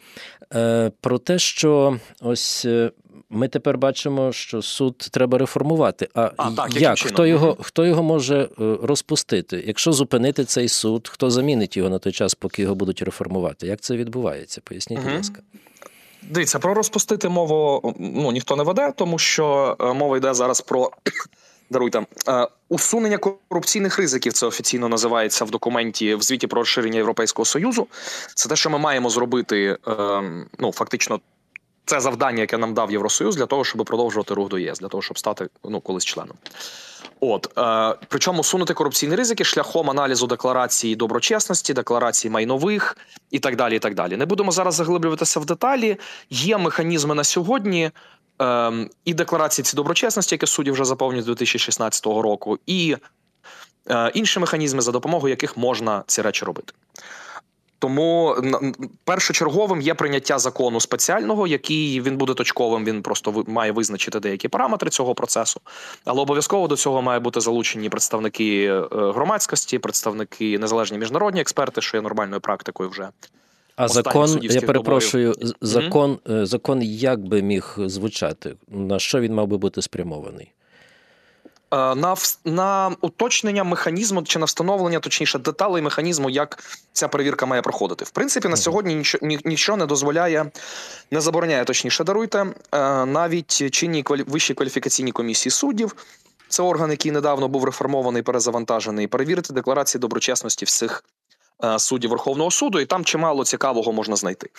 Е, 0.56 0.92
про 1.02 1.18
те, 1.18 1.40
що 1.40 2.00
ось. 2.22 2.66
Е, 2.66 2.92
ми 3.30 3.48
тепер 3.48 3.78
бачимо, 3.78 4.32
що 4.32 4.62
суд 4.62 4.98
треба 4.98 5.38
реформувати. 5.38 6.10
А, 6.14 6.32
а 6.38 6.52
так, 6.52 6.82
як 6.82 7.00
хто 7.00 7.26
його 7.26 7.58
хто 7.62 7.86
його 7.86 8.04
може 8.04 8.50
розпустити? 8.58 9.64
Якщо 9.68 9.92
зупинити 9.92 10.46
цей 10.46 10.68
суд, 10.68 11.08
хто 11.08 11.32
замінить 11.32 11.78
його 11.78 11.90
на 11.90 12.00
той 12.00 12.14
час, 12.14 12.36
поки 12.36 12.62
його 12.62 12.76
будуть 12.76 13.02
реформувати? 13.02 13.68
Як 13.68 13.82
це 13.82 13.96
відбувається? 13.96 14.62
Поясніть, 14.64 15.00
будь 15.00 15.14
ласка. 15.14 15.42
Дивіться, 16.22 16.60
про 16.60 16.74
розпустити 16.74 17.30
мову 17.30 17.96
ну 18.00 18.32
ніхто 18.32 18.56
не 18.56 18.64
веде, 18.64 18.94
тому 18.96 19.20
що 19.20 19.78
е, 19.80 19.94
мова 19.94 20.18
йде 20.18 20.34
зараз 20.34 20.62
про 20.62 20.92
даруйте 21.70 22.06
е, 22.28 22.48
усунення 22.70 23.18
корупційних 23.18 24.00
ризиків. 24.00 24.34
Це 24.34 24.48
офіційно 24.48 24.90
називається 24.90 25.46
в 25.46 25.52
документі 25.52 26.16
в 26.16 26.22
звіті 26.22 26.48
про 26.48 26.62
розширення 26.62 26.98
Європейського 26.98 27.46
союзу. 27.46 27.88
Це 28.36 28.50
те, 28.50 28.56
що 28.56 28.70
ми 28.70 28.78
маємо 28.78 29.10
зробити. 29.10 29.78
Е, 29.88 30.22
ну 30.60 30.72
фактично, 30.72 31.20
це 31.90 32.00
завдання, 32.00 32.42
яке 32.42 32.58
нам 32.58 32.74
дав 32.74 32.92
Євросоюз 32.92 33.36
для 33.36 33.46
того, 33.46 33.64
щоб 33.64 33.86
продовжувати 33.86 34.34
рух 34.34 34.50
до 34.50 34.60
ЄС, 34.60 34.80
для 34.80 34.88
того, 34.88 35.02
щоб 35.02 35.20
стати 35.20 35.50
ну 35.64 35.82
колись 35.82 36.06
членом. 36.06 36.36
От 37.20 37.58
е, 37.58 37.96
причому 38.08 38.44
сунути 38.44 38.74
корупційні 38.74 39.16
ризики 39.16 39.44
шляхом 39.44 39.90
аналізу 39.90 40.28
декларації 40.28 40.96
доброчесності, 40.96 41.74
декларації 41.74 42.32
майнових 42.32 42.98
і 43.32 43.40
так 43.40 43.56
далі. 43.56 43.76
І 43.76 43.80
так 43.80 43.96
далі. 43.96 44.18
Не 44.18 44.26
будемо 44.26 44.52
зараз 44.52 44.76
заглиблюватися 44.76 45.40
в 45.40 45.46
деталі. 45.46 45.98
Є 46.30 46.58
механізми 46.58 47.16
на 47.16 47.24
сьогодні. 47.24 47.92
Е, 48.42 48.72
і 49.06 49.14
декларації 49.14 49.64
ці 49.64 49.76
доброчесності, 49.76 50.36
які 50.36 50.46
судді 50.46 50.72
вже 50.72 50.86
заповнюють 50.86 51.24
з 51.24 51.28
2016 51.28 52.06
року, 52.06 52.60
і 52.66 52.98
е, 53.90 54.12
інші 54.14 54.40
механізми, 54.40 54.82
за 54.82 54.92
допомогою 54.92 55.30
яких 55.30 55.58
можна 55.58 56.04
ці 56.08 56.22
речі 56.22 56.46
робити. 56.46 56.74
Тому 57.80 58.36
першочерговим 59.04 59.82
є 59.82 59.94
прийняття 59.94 60.40
закону 60.40 60.80
спеціального, 60.80 61.48
який 61.48 62.02
він 62.02 62.18
буде 62.18 62.34
точковим. 62.34 62.86
Він 62.86 63.02
просто 63.02 63.44
має 63.48 63.72
визначити 63.72 64.20
деякі 64.20 64.48
параметри 64.48 64.90
цього 64.90 65.16
процесу. 65.16 65.62
Але 66.06 66.22
обов'язково 66.22 66.68
до 66.68 66.76
цього 66.76 67.02
має 67.02 67.20
бути 67.20 67.40
залучені 67.42 67.90
представники 67.90 68.66
е, 68.66 68.88
громадськості, 68.92 69.80
представники 69.80 70.60
незалежні 70.60 70.98
міжнародні 70.98 71.42
експерти, 71.42 71.82
що 71.82 71.98
є 71.98 72.02
нормальною 72.02 72.42
практикою 72.42 72.90
вже. 72.90 73.10
А 73.76 73.88
закон, 73.88 74.40
я 74.42 74.62
перепрошую, 74.62 75.34
доборів. 75.34 75.56
закон, 75.62 76.12
mm-hmm. 76.26 76.46
закон 76.46 76.82
як 76.82 77.20
би 77.20 77.42
міг 77.42 77.76
звучати? 77.78 78.56
На 78.68 79.00
що 79.00 79.20
він 79.20 79.34
мав 79.34 79.48
би 79.48 79.58
бути 79.58 79.82
спрямований? 79.82 80.52
Е, 81.72 81.96
на 81.96 82.16
на 82.46 82.96
уточнення 83.02 83.64
механізму 83.64 84.24
чи 84.24 84.40
на 84.40 84.46
встановлення, 84.46 85.00
точніше, 85.00 85.40
деталей 85.40 85.82
механізму, 85.82 86.30
як 86.30 86.64
ця 86.94 87.08
перевірка 87.08 87.46
має 87.46 87.62
проходити. 87.62 88.06
В 88.06 88.10
принципі, 88.10 88.48
на 88.48 88.58
сьогодні 88.58 88.96
нічого, 88.96 89.28
нічого 89.46 89.78
не 89.78 89.86
дозволяє, 89.86 90.52
не 91.12 91.22
забороняє 91.22 91.66
точніше, 91.66 92.04
даруйте 92.04 92.46
е, 92.72 93.06
навіть 93.06 93.72
чинні 93.72 94.06
вищі 94.08 94.54
кваліфікаційні 94.54 95.12
комісії 95.12 95.52
суддів. 95.52 95.96
Це 96.50 96.64
орган, 96.64 96.92
який 96.92 97.12
недавно 97.12 97.48
був 97.48 97.64
реформований, 97.64 98.22
перезавантажений, 98.22 99.08
перевірити 99.08 99.54
декларації 99.54 100.00
доброчесності 100.00 100.66
всіх 100.66 101.04
суддів 101.78 102.10
Верховного 102.10 102.52
суду, 102.52 102.80
і 102.80 102.86
там 102.86 103.06
чимало 103.06 103.46
цікавого 103.46 103.94
можна 103.94 104.16
знайти. 104.16 104.50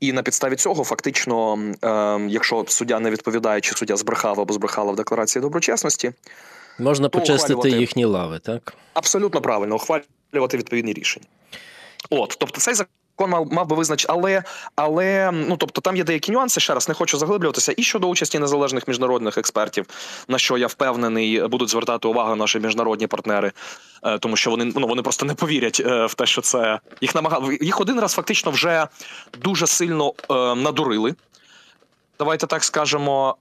І 0.00 0.12
на 0.12 0.22
підставі 0.22 0.56
цього, 0.56 0.84
фактично, 0.84 1.58
е, 1.84 2.26
якщо 2.28 2.64
суддя 2.68 3.00
не 3.00 3.10
відповідає, 3.10 3.60
чи 3.60 3.74
суддя 3.74 3.96
збрехав 3.96 4.40
або 4.40 4.54
збрехала 4.54 4.92
в 4.92 4.96
декларації 4.96 5.42
доброчесності, 5.42 6.12
можна 6.78 7.08
почистити 7.08 7.70
їхні 7.70 8.04
лави, 8.04 8.38
так 8.38 8.74
абсолютно 8.94 9.40
правильно 9.40 9.74
ухвалювати 9.74 10.56
відповідні 10.56 10.92
рішення. 10.92 11.26
От, 12.10 12.36
тобто, 12.40 12.60
цей 12.60 12.74
закон 12.74 12.92
закон 13.18 13.30
мав 13.30 13.52
мав 13.52 13.66
би 13.66 13.76
визначити, 13.76 14.12
але 14.12 14.42
але 14.76 15.30
ну 15.32 15.56
тобто 15.56 15.80
там 15.80 15.96
є 15.96 16.04
деякі 16.04 16.32
нюанси. 16.32 16.60
Ще 16.60 16.74
раз 16.74 16.88
не 16.88 16.94
хочу 16.94 17.18
заглиблюватися. 17.18 17.74
І 17.76 17.82
щодо 17.82 18.08
участі 18.08 18.38
незалежних 18.38 18.88
міжнародних 18.88 19.38
експертів, 19.38 19.86
на 20.28 20.38
що 20.38 20.58
я 20.58 20.66
впевнений, 20.66 21.48
будуть 21.48 21.68
звертати 21.68 22.08
увагу 22.08 22.36
наші 22.36 22.60
міжнародні 22.60 23.06
партнери, 23.06 23.52
е, 24.02 24.18
тому 24.18 24.36
що 24.36 24.50
вони 24.50 24.72
ну 24.76 24.86
вони 24.86 25.02
просто 25.02 25.26
не 25.26 25.34
повірять 25.34 25.82
е, 25.86 26.06
в 26.06 26.14
те, 26.14 26.26
що 26.26 26.40
це 26.40 26.80
їх 27.00 27.14
намагали 27.14 27.58
їх 27.60 27.80
один 27.80 28.00
раз 28.00 28.12
фактично 28.12 28.50
вже 28.50 28.86
дуже 29.38 29.66
сильно 29.66 30.12
е, 30.30 30.34
надурили. 30.54 31.14
Давайте 32.18 32.46
так 32.46 32.64
скажемо, 32.64 33.36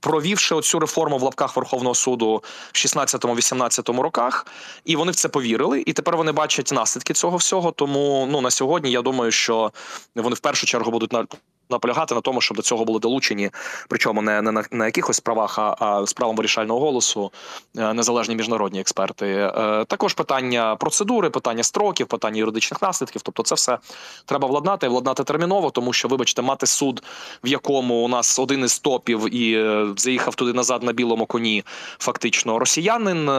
провівши 0.00 0.54
оцю 0.54 0.78
реформу 0.78 1.18
в 1.18 1.22
лапках 1.22 1.56
Верховного 1.56 1.94
суду 1.94 2.42
в 2.72 2.76
16-18 2.76 4.00
роках, 4.00 4.46
і 4.84 4.96
вони 4.96 5.12
в 5.12 5.14
це 5.14 5.28
повірили. 5.28 5.82
І 5.86 5.92
тепер 5.92 6.16
вони 6.16 6.32
бачать 6.32 6.72
наслідки 6.72 7.14
цього 7.14 7.36
всього. 7.36 7.72
Тому 7.72 8.28
ну 8.30 8.40
на 8.40 8.50
сьогодні 8.50 8.90
я 8.90 9.02
думаю, 9.02 9.32
що 9.32 9.72
вони 10.14 10.34
в 10.34 10.40
першу 10.40 10.66
чергу 10.66 10.90
будуть 10.90 11.12
на 11.12 11.26
наполягати 11.70 12.14
на 12.14 12.20
тому, 12.20 12.40
щоб 12.40 12.56
до 12.56 12.62
цього 12.62 12.84
були 12.84 13.00
долучені, 13.00 13.50
причому 13.88 14.22
не 14.22 14.42
не 14.42 14.52
на, 14.52 14.64
на 14.70 14.86
якихось 14.86 15.16
справах, 15.16 15.58
а, 15.58 15.76
а 15.78 16.06
справам 16.06 16.36
вирішального 16.36 16.80
голосу, 16.80 17.32
е, 17.78 17.94
незалежні 17.94 18.36
міжнародні 18.36 18.80
експерти. 18.80 19.26
Е, 19.26 19.84
також 19.84 20.14
питання 20.14 20.76
процедури, 20.76 21.30
питання 21.30 21.62
строків, 21.62 22.06
питання 22.06 22.38
юридичних 22.38 22.82
наслідків. 22.82 23.22
Тобто, 23.22 23.42
це 23.42 23.54
все 23.54 23.78
треба 24.24 24.48
владнати, 24.48 24.88
владнати 24.88 25.24
терміново, 25.24 25.70
тому 25.70 25.92
що, 25.92 26.08
вибачте, 26.08 26.42
мати 26.42 26.66
суд, 26.66 27.02
в 27.44 27.48
якому 27.48 27.94
у 27.94 28.08
нас 28.08 28.38
один 28.38 28.64
із 28.64 28.78
топів 28.78 29.34
і 29.34 29.54
е, 29.54 29.88
заїхав 29.96 30.34
туди 30.34 30.52
назад 30.52 30.82
на 30.82 30.92
білому 30.92 31.26
коні, 31.26 31.64
фактично 31.98 32.58
росіянин, 32.58 33.30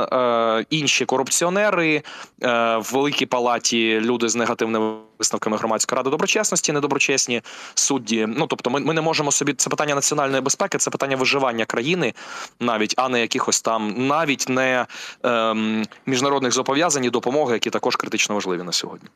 інші 0.70 1.06
корупціонери 1.06 2.04
в 2.42 2.86
великій 2.94 3.26
палаті 3.26 4.00
люди 4.00 4.30
з 4.30 4.36
негативними 4.36 5.09
висновками 5.20 5.58
громадської 5.58 5.98
ради 5.98 6.10
доброчесності, 6.10 6.72
недоброчесні 6.72 7.42
судді. 7.74 8.26
Ну 8.38 8.48
тобто, 8.48 8.70
ми 8.70 8.80
ми 8.80 8.94
не 8.94 9.02
можемо 9.02 9.32
собі 9.32 9.54
це 9.54 9.70
питання 9.70 9.96
національної 9.96 10.42
безпеки, 10.42 10.78
це 10.78 10.92
питання 10.92 11.16
виживання 11.16 11.66
країни, 11.66 12.14
навіть 12.60 12.94
а 12.98 13.10
не 13.10 13.22
якихось 13.22 13.62
там, 13.62 14.08
навіть 14.08 14.50
не 14.50 14.86
ем, 15.24 15.86
міжнародних 16.06 16.52
зобов'язань 16.52 17.06
і 17.06 17.10
допомоги, 17.10 17.54
які 17.54 17.70
також 17.70 17.96
критично 17.96 18.36
важливі 18.36 18.64
на 18.64 18.72
сьогодні. 18.72 19.10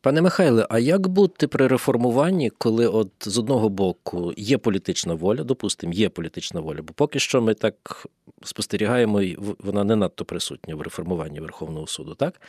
Пане 0.00 0.22
Михайле, 0.22 0.66
а 0.70 0.78
як 0.78 1.08
бути 1.08 1.46
при 1.46 1.66
реформуванні, 1.66 2.50
коли 2.50 2.86
от 2.86 3.10
з 3.20 3.38
одного 3.38 3.68
боку 3.68 4.32
є 4.36 4.58
політична 4.58 5.14
воля, 5.14 5.42
допустимо, 5.42 5.92
є 5.92 6.08
політична 6.08 6.60
воля, 6.60 6.82
бо 6.82 6.92
поки 6.92 7.18
що 7.18 7.42
ми 7.42 7.54
так 7.54 8.06
спостерігаємо, 8.44 9.20
вона 9.58 9.84
не 9.84 9.96
надто 9.96 10.24
присутня 10.24 10.74
в 10.74 10.82
реформуванні 10.82 11.40
Верховного 11.40 11.86
суду, 11.86 12.14
так? 12.14 12.40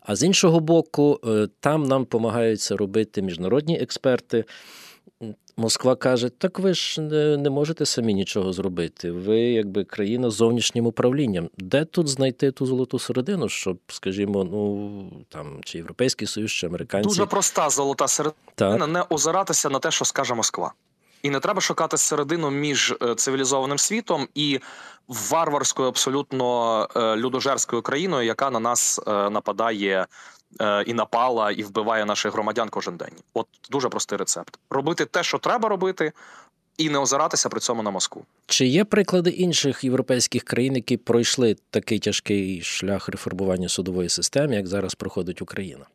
А 0.00 0.16
з 0.16 0.22
іншого 0.22 0.60
боку, 0.60 1.20
е, 1.26 1.48
там 1.60 1.82
нам 1.82 2.02
допомагають 2.02 2.23
це 2.58 2.76
робити 2.76 3.22
міжнародні 3.22 3.78
експерти. 3.78 4.44
Москва 5.56 5.96
каже: 5.96 6.28
так 6.28 6.58
ви 6.58 6.74
ж 6.74 7.00
не, 7.00 7.36
не 7.36 7.50
можете 7.50 7.86
самі 7.86 8.14
нічого 8.14 8.52
зробити. 8.52 9.10
Ви, 9.10 9.40
якби 9.40 9.84
країна 9.84 10.30
з 10.30 10.34
зовнішнім 10.34 10.86
управлінням. 10.86 11.50
Де 11.58 11.84
тут 11.84 12.08
знайти 12.08 12.50
ту 12.50 12.66
золоту 12.66 12.98
середину, 12.98 13.48
щоб, 13.48 13.78
скажімо, 13.88 14.44
ну 14.44 15.24
там 15.28 15.60
чи 15.64 15.78
Європейський 15.78 16.28
Союз, 16.28 16.52
чи 16.52 16.66
американці 16.66 17.08
дуже 17.08 17.26
проста 17.26 17.70
золота 17.70 18.08
середина 18.08 18.36
так. 18.54 18.88
не 18.88 19.04
озиратися 19.10 19.70
на 19.70 19.78
те, 19.78 19.90
що 19.90 20.04
скаже 20.04 20.34
Москва. 20.34 20.72
І 21.22 21.30
не 21.30 21.40
треба 21.40 21.60
шукати 21.60 21.96
середину 21.96 22.50
між 22.50 22.94
е, 23.02 23.14
цивілізованим 23.14 23.78
світом 23.78 24.28
і 24.34 24.60
варварською, 25.08 25.88
абсолютно 25.88 26.88
е, 26.96 27.16
людожерською 27.16 27.82
країною, 27.82 28.26
яка 28.26 28.50
на 28.50 28.60
нас 28.60 29.00
е, 29.06 29.30
нападає 29.30 30.06
і 30.86 30.94
напала, 30.94 31.50
і 31.50 31.62
вбиває 31.62 32.04
наших 32.04 32.32
громадян 32.32 32.68
кожен 32.68 32.96
день. 32.96 33.12
От 33.34 33.46
дуже 33.70 33.88
простий 33.88 34.18
рецепт: 34.18 34.58
робити 34.70 35.04
те, 35.04 35.22
що 35.22 35.38
треба 35.38 35.68
робити. 35.68 36.12
І 36.76 36.88
не 36.88 36.98
озиратися 36.98 37.48
при 37.48 37.60
цьому 37.60 37.82
на 37.82 37.90
Москву. 37.90 38.24
Чи 38.46 38.66
є 38.66 38.84
приклади 38.84 39.30
інших 39.30 39.84
європейських 39.84 40.42
країн, 40.42 40.74
які 40.74 40.96
пройшли 40.96 41.56
такий 41.70 41.98
тяжкий 41.98 42.62
шлях 42.62 43.08
реформування 43.08 43.68
судової 43.68 44.08
системи, 44.08 44.56
як 44.56 44.66
зараз 44.66 44.94
проходить 44.94 45.42
Україна? 45.42 45.86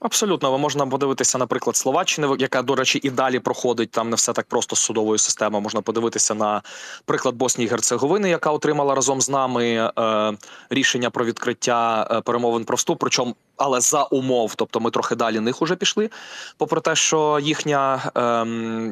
Абсолютно, 0.00 0.58
можна 0.58 0.86
подивитися, 0.86 1.38
наприклад, 1.38 1.76
Словаччини, 1.76 2.36
яка, 2.38 2.62
до 2.62 2.74
речі, 2.74 3.00
і 3.02 3.10
далі 3.10 3.38
проходить 3.38 3.90
там 3.90 4.10
не 4.10 4.16
все 4.16 4.32
так 4.32 4.46
просто 4.46 4.76
з 4.76 4.78
судовою 4.78 5.18
системою. 5.18 5.62
Можна 5.62 5.80
подивитися 5.80 6.34
на 6.34 6.62
приклад 7.04 7.34
Боснії 7.34 7.68
і 7.68 7.70
Герцеговини, 7.70 8.30
яка 8.30 8.50
отримала 8.50 8.94
разом 8.94 9.20
з 9.20 9.28
нами 9.28 9.92
е, 9.98 10.32
рішення 10.70 11.10
про 11.10 11.24
відкриття 11.24 12.08
е, 12.10 12.20
перемовин 12.20 12.64
про 12.64 12.76
вступ. 12.76 12.98
Причому, 13.00 13.36
але 13.56 13.80
за 13.80 14.02
умов, 14.02 14.54
тобто 14.54 14.80
ми 14.80 14.90
трохи 14.90 15.14
далі 15.14 15.40
них 15.40 15.62
уже 15.62 15.76
пішли. 15.76 16.10
Попри 16.56 16.80
те, 16.80 16.94
що 16.94 17.38
їхня 17.42 18.10
е, 18.16 18.46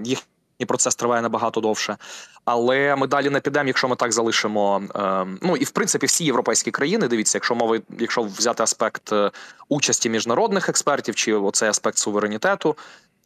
їх 0.04 0.18
і 0.58 0.64
процес 0.64 0.94
триває 0.94 1.22
набагато 1.22 1.60
довше. 1.60 1.96
Але 2.44 2.96
ми 2.96 3.06
далі 3.06 3.30
не 3.30 3.40
підемо, 3.40 3.66
якщо 3.66 3.88
ми 3.88 3.96
так 3.96 4.12
залишимо. 4.12 4.82
Е, 4.96 5.26
ну 5.42 5.56
і 5.56 5.64
в 5.64 5.70
принципі 5.70 6.06
всі 6.06 6.24
європейські 6.24 6.70
країни. 6.70 7.08
Дивіться, 7.08 7.36
якщо 7.38 7.54
мови, 7.54 7.82
якщо 7.98 8.22
взяти 8.22 8.62
аспект 8.62 9.12
е, 9.12 9.30
участі 9.68 10.10
міжнародних 10.10 10.68
експертів, 10.68 11.14
чи 11.14 11.34
оцей 11.34 11.68
аспект 11.68 11.98
суверенітету, 11.98 12.76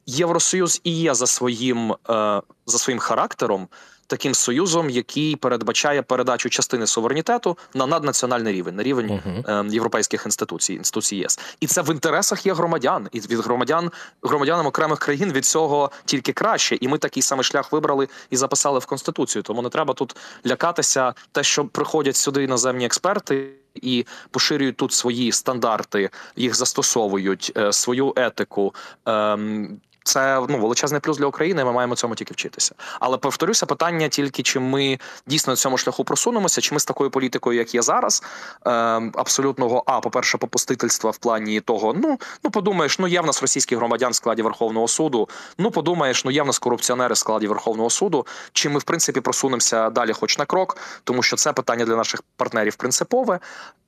євросоюз 0.07 0.81
і 0.85 0.91
є 0.91 1.15
за 1.15 1.27
своїм 1.27 1.93
е, 1.93 2.43
за 2.67 2.79
своїм 2.79 2.99
характером 2.99 3.69
таким 4.13 4.35
союзом, 4.35 4.91
який 4.91 5.37
передбачає 5.37 6.03
передачу 6.03 6.49
частини 6.49 6.87
суверенітету 6.87 7.59
на 7.75 7.87
наднаціональний 7.87 8.53
рівень, 8.53 8.77
на 8.77 8.83
рівень 8.83 9.07
uh-huh. 9.11 9.67
е, 9.67 9.75
європейських 9.75 10.27
інституцій, 10.27 10.75
інституцій 10.75 11.17
ЄС, 11.17 11.39
і 11.61 11.67
це 11.67 11.83
в 11.83 11.91
інтересах 11.91 12.47
є 12.47 12.55
громадян, 12.55 13.09
і 13.13 13.21
від 13.21 13.39
громадян 13.39 13.91
громадянам 14.23 14.67
окремих 14.67 14.99
країн 14.99 15.33
від 15.33 15.45
цього 15.45 15.91
тільки 16.05 16.33
краще. 16.33 16.79
І 16.81 16.89
ми 16.89 16.99
такий 16.99 17.23
самий 17.23 17.45
шлях 17.45 17.73
вибрали 17.73 18.09
і 18.31 18.37
записали 18.37 18.79
в 18.79 18.87
конституцію. 18.87 19.43
Тому 19.43 19.63
не 19.63 19.69
треба 19.69 19.95
тут 19.95 20.17
лякатися, 20.47 21.15
те, 21.33 21.43
що 21.43 21.65
приходять 21.65 22.17
сюди 22.17 22.45
іноземні 22.45 22.87
експерти. 22.87 23.49
І 23.75 24.07
поширюють 24.31 24.77
тут 24.77 24.93
свої 24.93 25.33
стандарти, 25.33 26.11
їх 26.37 26.55
застосовують, 26.55 27.53
е, 27.57 27.73
свою 27.73 28.13
етику, 28.17 28.75
ем, 29.07 29.81
це 30.05 30.41
ну 30.49 30.59
величезний 30.59 31.01
плюс 31.01 31.19
для 31.19 31.27
України. 31.27 31.65
Ми 31.65 31.73
маємо 31.73 31.97
цьому 31.97 32.15
тільки 32.15 32.35
вчитися. 32.35 32.75
Але 33.01 33.19
повторюся, 33.19 33.67
питання 33.67 34.09
тільки 34.09 34.43
чи 34.43 34.61
ми 34.61 34.99
дійсно 35.27 35.53
на 35.53 35.57
цьому 35.57 35.79
шляху 35.79 36.05
просунемося, 36.05 36.61
чи 36.61 36.75
ми 36.75 36.81
з 36.81 36.85
такою 36.85 37.11
політикою, 37.11 37.59
як 37.59 37.75
є 37.75 37.83
зараз, 37.83 38.23
е, 38.67 38.71
абсолютного 39.15 39.83
а, 39.87 40.01
по 40.01 40.11
перше, 40.11 40.39
попустительства 40.39 41.11
в 41.11 41.19
плані 41.19 41.61
того, 41.61 41.95
ну 41.95 42.19
ну 42.45 42.51
подумаєш, 42.51 42.99
ну 42.99 43.07
є 43.07 43.21
в 43.21 43.27
нас 43.27 43.43
російські 43.43 43.77
громадян 43.77 44.13
в 44.13 44.15
складі 44.15 44.43
Верховного 44.43 44.89
суду. 44.89 45.29
Ну 45.59 45.71
подумаєш, 45.71 46.25
ну 46.25 46.31
є 46.31 46.43
в 46.43 46.47
нас 46.47 46.59
корупціонери 46.59 47.15
в 47.15 47.17
складі 47.17 47.47
Верховного 47.47 47.91
суду. 47.91 48.27
Чи 48.53 48.69
ми 48.69 48.79
в 48.79 48.83
принципі 48.83 49.21
просунемося 49.21 49.91
далі, 49.91 50.13
хоч 50.13 50.39
на 50.39 50.45
крок, 50.45 50.77
тому 51.05 51.23
що 51.23 51.37
це 51.37 51.53
питання 51.53 51.85
для 51.85 51.97
наших 51.97 52.23
партнерів 52.37 52.75
принципове. 52.75 53.41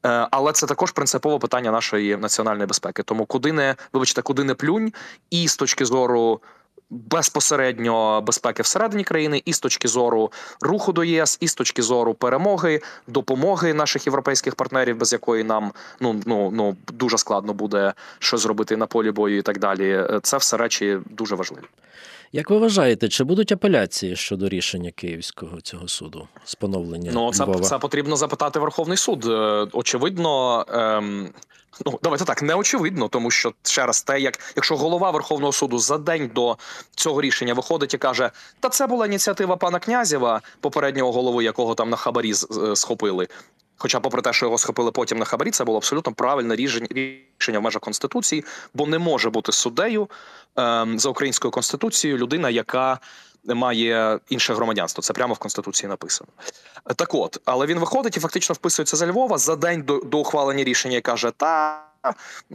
Е, 0.04 0.28
але 0.30 0.52
це 0.52 0.66
також 0.66 0.90
принципове 0.90 1.38
питання 1.38 1.70
нашої 1.70 2.16
національної 2.16 2.66
безпеки. 2.66 3.02
Тому 3.02 3.26
куди 3.26 3.52
не 3.52 3.74
вибачте, 3.92 4.22
куди 4.22 4.44
не 4.44 4.54
плюнь, 4.54 4.92
і 5.30 5.48
з 5.48 5.56
точки 5.56 5.84
зору 5.84 6.40
безпосередньо 6.90 8.20
безпеки 8.20 8.62
всередині 8.62 9.04
країни, 9.04 9.42
і 9.44 9.52
з 9.52 9.60
точки 9.60 9.88
зору 9.88 10.32
руху 10.60 10.92
до 10.92 11.04
ЄС, 11.04 11.38
і 11.40 11.48
з 11.48 11.54
точки 11.54 11.82
зору 11.82 12.14
перемоги, 12.14 12.80
допомоги 13.06 13.74
наших 13.74 14.06
європейських 14.06 14.54
партнерів, 14.54 14.96
без 14.96 15.12
якої 15.12 15.44
нам 15.44 15.72
ну 16.00 16.22
ну 16.26 16.50
ну 16.50 16.76
дуже 16.92 17.18
складно 17.18 17.54
буде 17.54 17.92
щось 18.18 18.40
зробити 18.40 18.76
на 18.76 18.86
полі 18.86 19.10
бою, 19.10 19.38
і 19.38 19.42
так 19.42 19.58
далі. 19.58 20.06
Це 20.22 20.36
все 20.36 20.56
речі 20.56 20.98
дуже 21.10 21.34
важливі. 21.34 21.64
Як 22.34 22.50
ви 22.50 22.58
вважаєте, 22.58 23.08
чи 23.08 23.24
будуть 23.24 23.52
апеляції 23.52 24.16
щодо 24.16 24.48
рішення 24.48 24.90
Київського 24.90 25.60
цього 25.60 25.88
суду 25.88 26.28
з 26.44 26.54
поновлення? 26.54 27.10
Ну 27.14 27.32
це 27.32 27.44
Львова? 27.44 27.60
це 27.60 27.78
потрібно 27.78 28.16
запитати 28.16 28.58
Верховний 28.58 28.96
суд. 28.96 29.24
Е, 29.24 29.66
очевидно, 29.72 30.64
ем, 30.68 31.28
ну 31.86 31.98
давайте 32.02 32.24
так, 32.24 32.42
не 32.42 32.54
очевидно, 32.54 33.08
тому 33.08 33.30
що 33.30 33.52
ще 33.62 33.86
раз 33.86 34.02
те, 34.02 34.20
як 34.20 34.40
якщо 34.56 34.76
голова 34.76 35.10
Верховного 35.10 35.52
суду 35.52 35.78
за 35.78 35.98
день 35.98 36.30
до 36.34 36.56
цього 36.94 37.20
рішення 37.20 37.54
виходить 37.54 37.94
і 37.94 37.98
каже: 37.98 38.30
Та 38.60 38.68
це 38.68 38.86
була 38.86 39.06
ініціатива 39.06 39.56
пана 39.56 39.78
князєва, 39.78 40.40
попереднього 40.60 41.12
голови, 41.12 41.44
якого 41.44 41.74
там 41.74 41.90
на 41.90 41.96
хабарі 41.96 42.34
схопили. 42.74 43.28
Хоча, 43.76 44.00
попри 44.00 44.22
те, 44.22 44.32
що 44.32 44.46
його 44.46 44.58
схопили 44.58 44.92
потім 44.92 45.18
на 45.18 45.24
хабарі, 45.24 45.50
це 45.50 45.64
було 45.64 45.78
абсолютно 45.78 46.12
правильне 46.12 46.56
рішення 46.56 47.58
в 47.58 47.62
межах 47.62 47.80
конституції, 47.80 48.44
бо 48.74 48.86
не 48.86 48.98
може 48.98 49.30
бути 49.30 49.52
суддею 49.52 50.08
ем, 50.56 50.98
за 50.98 51.08
українською 51.08 51.50
конституцією 51.50 52.18
людина, 52.18 52.50
яка 52.50 52.98
має 53.44 54.18
інше 54.28 54.54
громадянство. 54.54 55.02
Це 55.02 55.12
прямо 55.12 55.34
в 55.34 55.38
конституції 55.38 55.88
написано. 55.88 56.30
Так, 56.96 57.14
от, 57.14 57.40
але 57.44 57.66
він 57.66 57.78
виходить 57.78 58.16
і 58.16 58.20
фактично 58.20 58.52
вписується 58.52 58.96
за 58.96 59.06
Львова 59.06 59.38
за 59.38 59.56
день 59.56 59.82
до, 59.82 59.98
до 59.98 60.18
ухвалення 60.18 60.64
рішення 60.64 60.96
і 60.96 61.00
каже: 61.00 61.30
Та 61.36 61.82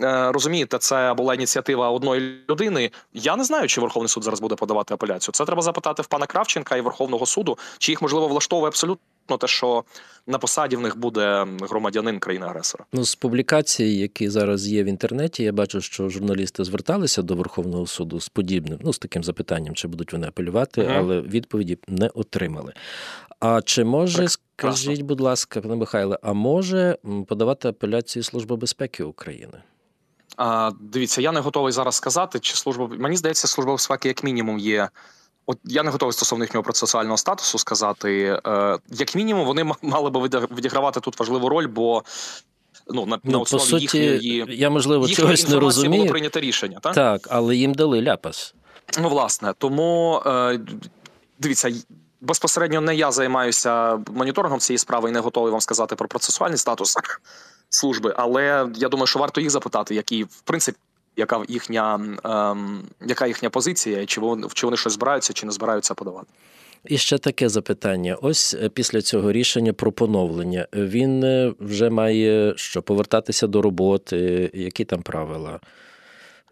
е, 0.01 0.31
розумієте, 0.31 0.77
це 0.77 1.13
була 1.17 1.35
ініціатива 1.35 1.89
одної 1.89 2.45
людини. 2.49 2.91
Я 3.13 3.35
не 3.35 3.43
знаю, 3.43 3.67
чи 3.67 3.81
Верховний 3.81 4.09
суд 4.09 4.23
зараз 4.23 4.39
буде 4.39 4.55
подавати 4.55 4.93
апеляцію. 4.93 5.33
Це 5.33 5.45
треба 5.45 5.61
запитати 5.61 6.01
в 6.01 6.07
пана 6.07 6.25
Кравченка 6.25 6.75
і 6.75 6.81
Верховного 6.81 7.25
суду, 7.25 7.57
чи 7.77 7.91
їх 7.91 8.01
можливо 8.01 8.27
влаштовує 8.27 8.67
абсолютно 8.67 9.03
те, 9.37 9.47
що 9.47 9.83
на 10.27 10.37
посаді 10.37 10.75
в 10.75 10.81
них 10.81 10.97
буде 10.97 11.47
громадянин 11.61 12.19
країни-агресора. 12.19 12.85
Ну 12.93 13.03
з 13.03 13.15
публікацій, 13.15 13.83
які 13.83 14.29
зараз 14.29 14.67
є 14.67 14.83
в 14.83 14.85
інтернеті, 14.85 15.43
я 15.43 15.51
бачу, 15.51 15.81
що 15.81 16.09
журналісти 16.09 16.63
зверталися 16.63 17.21
до 17.21 17.35
Верховного 17.35 17.87
суду 17.87 18.19
з 18.19 18.29
подібним, 18.29 18.79
ну 18.81 18.93
з 18.93 18.99
таким 18.99 19.23
запитанням, 19.23 19.75
чи 19.75 19.87
будуть 19.87 20.13
вони 20.13 20.27
апелювати, 20.27 20.81
угу. 20.81 20.91
але 20.97 21.21
відповіді 21.21 21.77
не 21.87 22.07
отримали. 22.07 22.73
А 23.39 23.61
чи 23.61 23.83
може 23.83 24.27
скажіть, 24.27 25.01
будь 25.01 25.21
ласка, 25.21 25.61
пане 25.61 25.75
Михайле, 25.75 26.19
а 26.21 26.33
може 26.33 26.97
подавати 27.27 27.67
апеляцію 27.67 28.23
Служба 28.23 28.55
безпеки 28.55 29.03
України? 29.03 29.61
А, 30.37 30.71
Дивіться, 30.81 31.21
я 31.21 31.31
не 31.31 31.39
готовий 31.39 31.71
зараз 31.71 31.95
сказати, 31.95 32.39
чи 32.39 32.55
служба 32.55 32.87
мені 32.87 33.15
здається, 33.15 33.47
служба 33.47 33.73
безпеки 33.73 34.07
як 34.07 34.23
мінімум 34.23 34.59
є 34.59 34.89
От 35.49 35.57
я 35.63 35.83
не 35.83 35.91
готовий 35.91 36.13
стосовно 36.13 36.45
їхнього 36.45 36.63
процесуального 36.63 37.17
статусу 37.17 37.57
сказати. 37.57 38.39
Е, 38.47 38.77
Як 38.91 39.15
мінімум, 39.15 39.45
вони 39.45 39.71
мали 39.81 40.09
би 40.09 40.21
відігравати 40.51 40.99
тут 40.99 41.19
важливу 41.19 41.49
роль, 41.49 41.67
бо 41.67 42.03
ну 42.87 43.05
на, 43.05 43.19
ну, 43.23 43.31
на 43.31 43.39
основі 43.39 43.61
по 43.61 43.67
суті, 43.67 43.97
їхньої 43.97 44.45
я 44.49 44.69
можливо 44.69 45.07
чогось 45.07 45.47
не 45.47 45.59
розумію. 45.59 46.01
було 46.01 46.11
прийнято 46.11 46.39
рішення. 46.39 46.79
Так, 46.81 46.95
Так, 46.95 47.27
але 47.29 47.55
їм 47.55 47.73
дали 47.73 48.01
ляпас. 48.01 48.55
Ну 48.99 49.09
власне, 49.09 49.53
тому 49.57 50.21
е, 50.25 50.59
дивіться. 51.39 51.71
Безпосередньо 52.21 52.81
не 52.81 52.95
я 52.95 53.11
займаюся 53.11 53.99
моніторингом 54.07 54.59
цієї 54.59 54.77
справи 54.77 55.09
і 55.09 55.11
не 55.11 55.19
готовий 55.19 55.51
вам 55.51 55.61
сказати 55.61 55.95
про 55.95 56.07
процесуальний 56.07 56.57
статус 56.57 56.97
служби, 57.69 58.13
але 58.17 58.69
я 58.75 58.89
думаю, 58.89 59.07
що 59.07 59.19
варто 59.19 59.41
їх 59.41 59.49
запитати, 59.49 59.95
які 59.95 60.23
в 60.23 60.41
принципі 60.41 60.77
яка 61.19 61.43
їхня 61.47 61.99
ем, 62.23 62.83
яка 63.05 63.27
їхня 63.27 63.49
позиція, 63.49 64.05
чи 64.05 64.21
вони 64.21 64.47
чи 64.53 64.67
вони 64.67 64.77
щось 64.77 64.93
збираються, 64.93 65.33
чи 65.33 65.45
не 65.45 65.51
збираються 65.51 65.93
подавати. 65.93 66.27
І 66.85 66.97
ще 66.97 67.17
таке 67.17 67.49
запитання: 67.49 68.17
ось 68.21 68.53
е, 68.53 68.69
після 68.69 69.01
цього 69.01 69.31
рішення 69.31 69.73
про 69.73 69.91
поновлення 69.91 70.67
він 70.73 71.23
е, 71.23 71.53
вже 71.59 71.89
має 71.89 72.53
що 72.57 72.81
повертатися 72.81 73.47
до 73.47 73.61
роботи, 73.61 74.51
які 74.53 74.85
там 74.85 75.01
правила. 75.01 75.59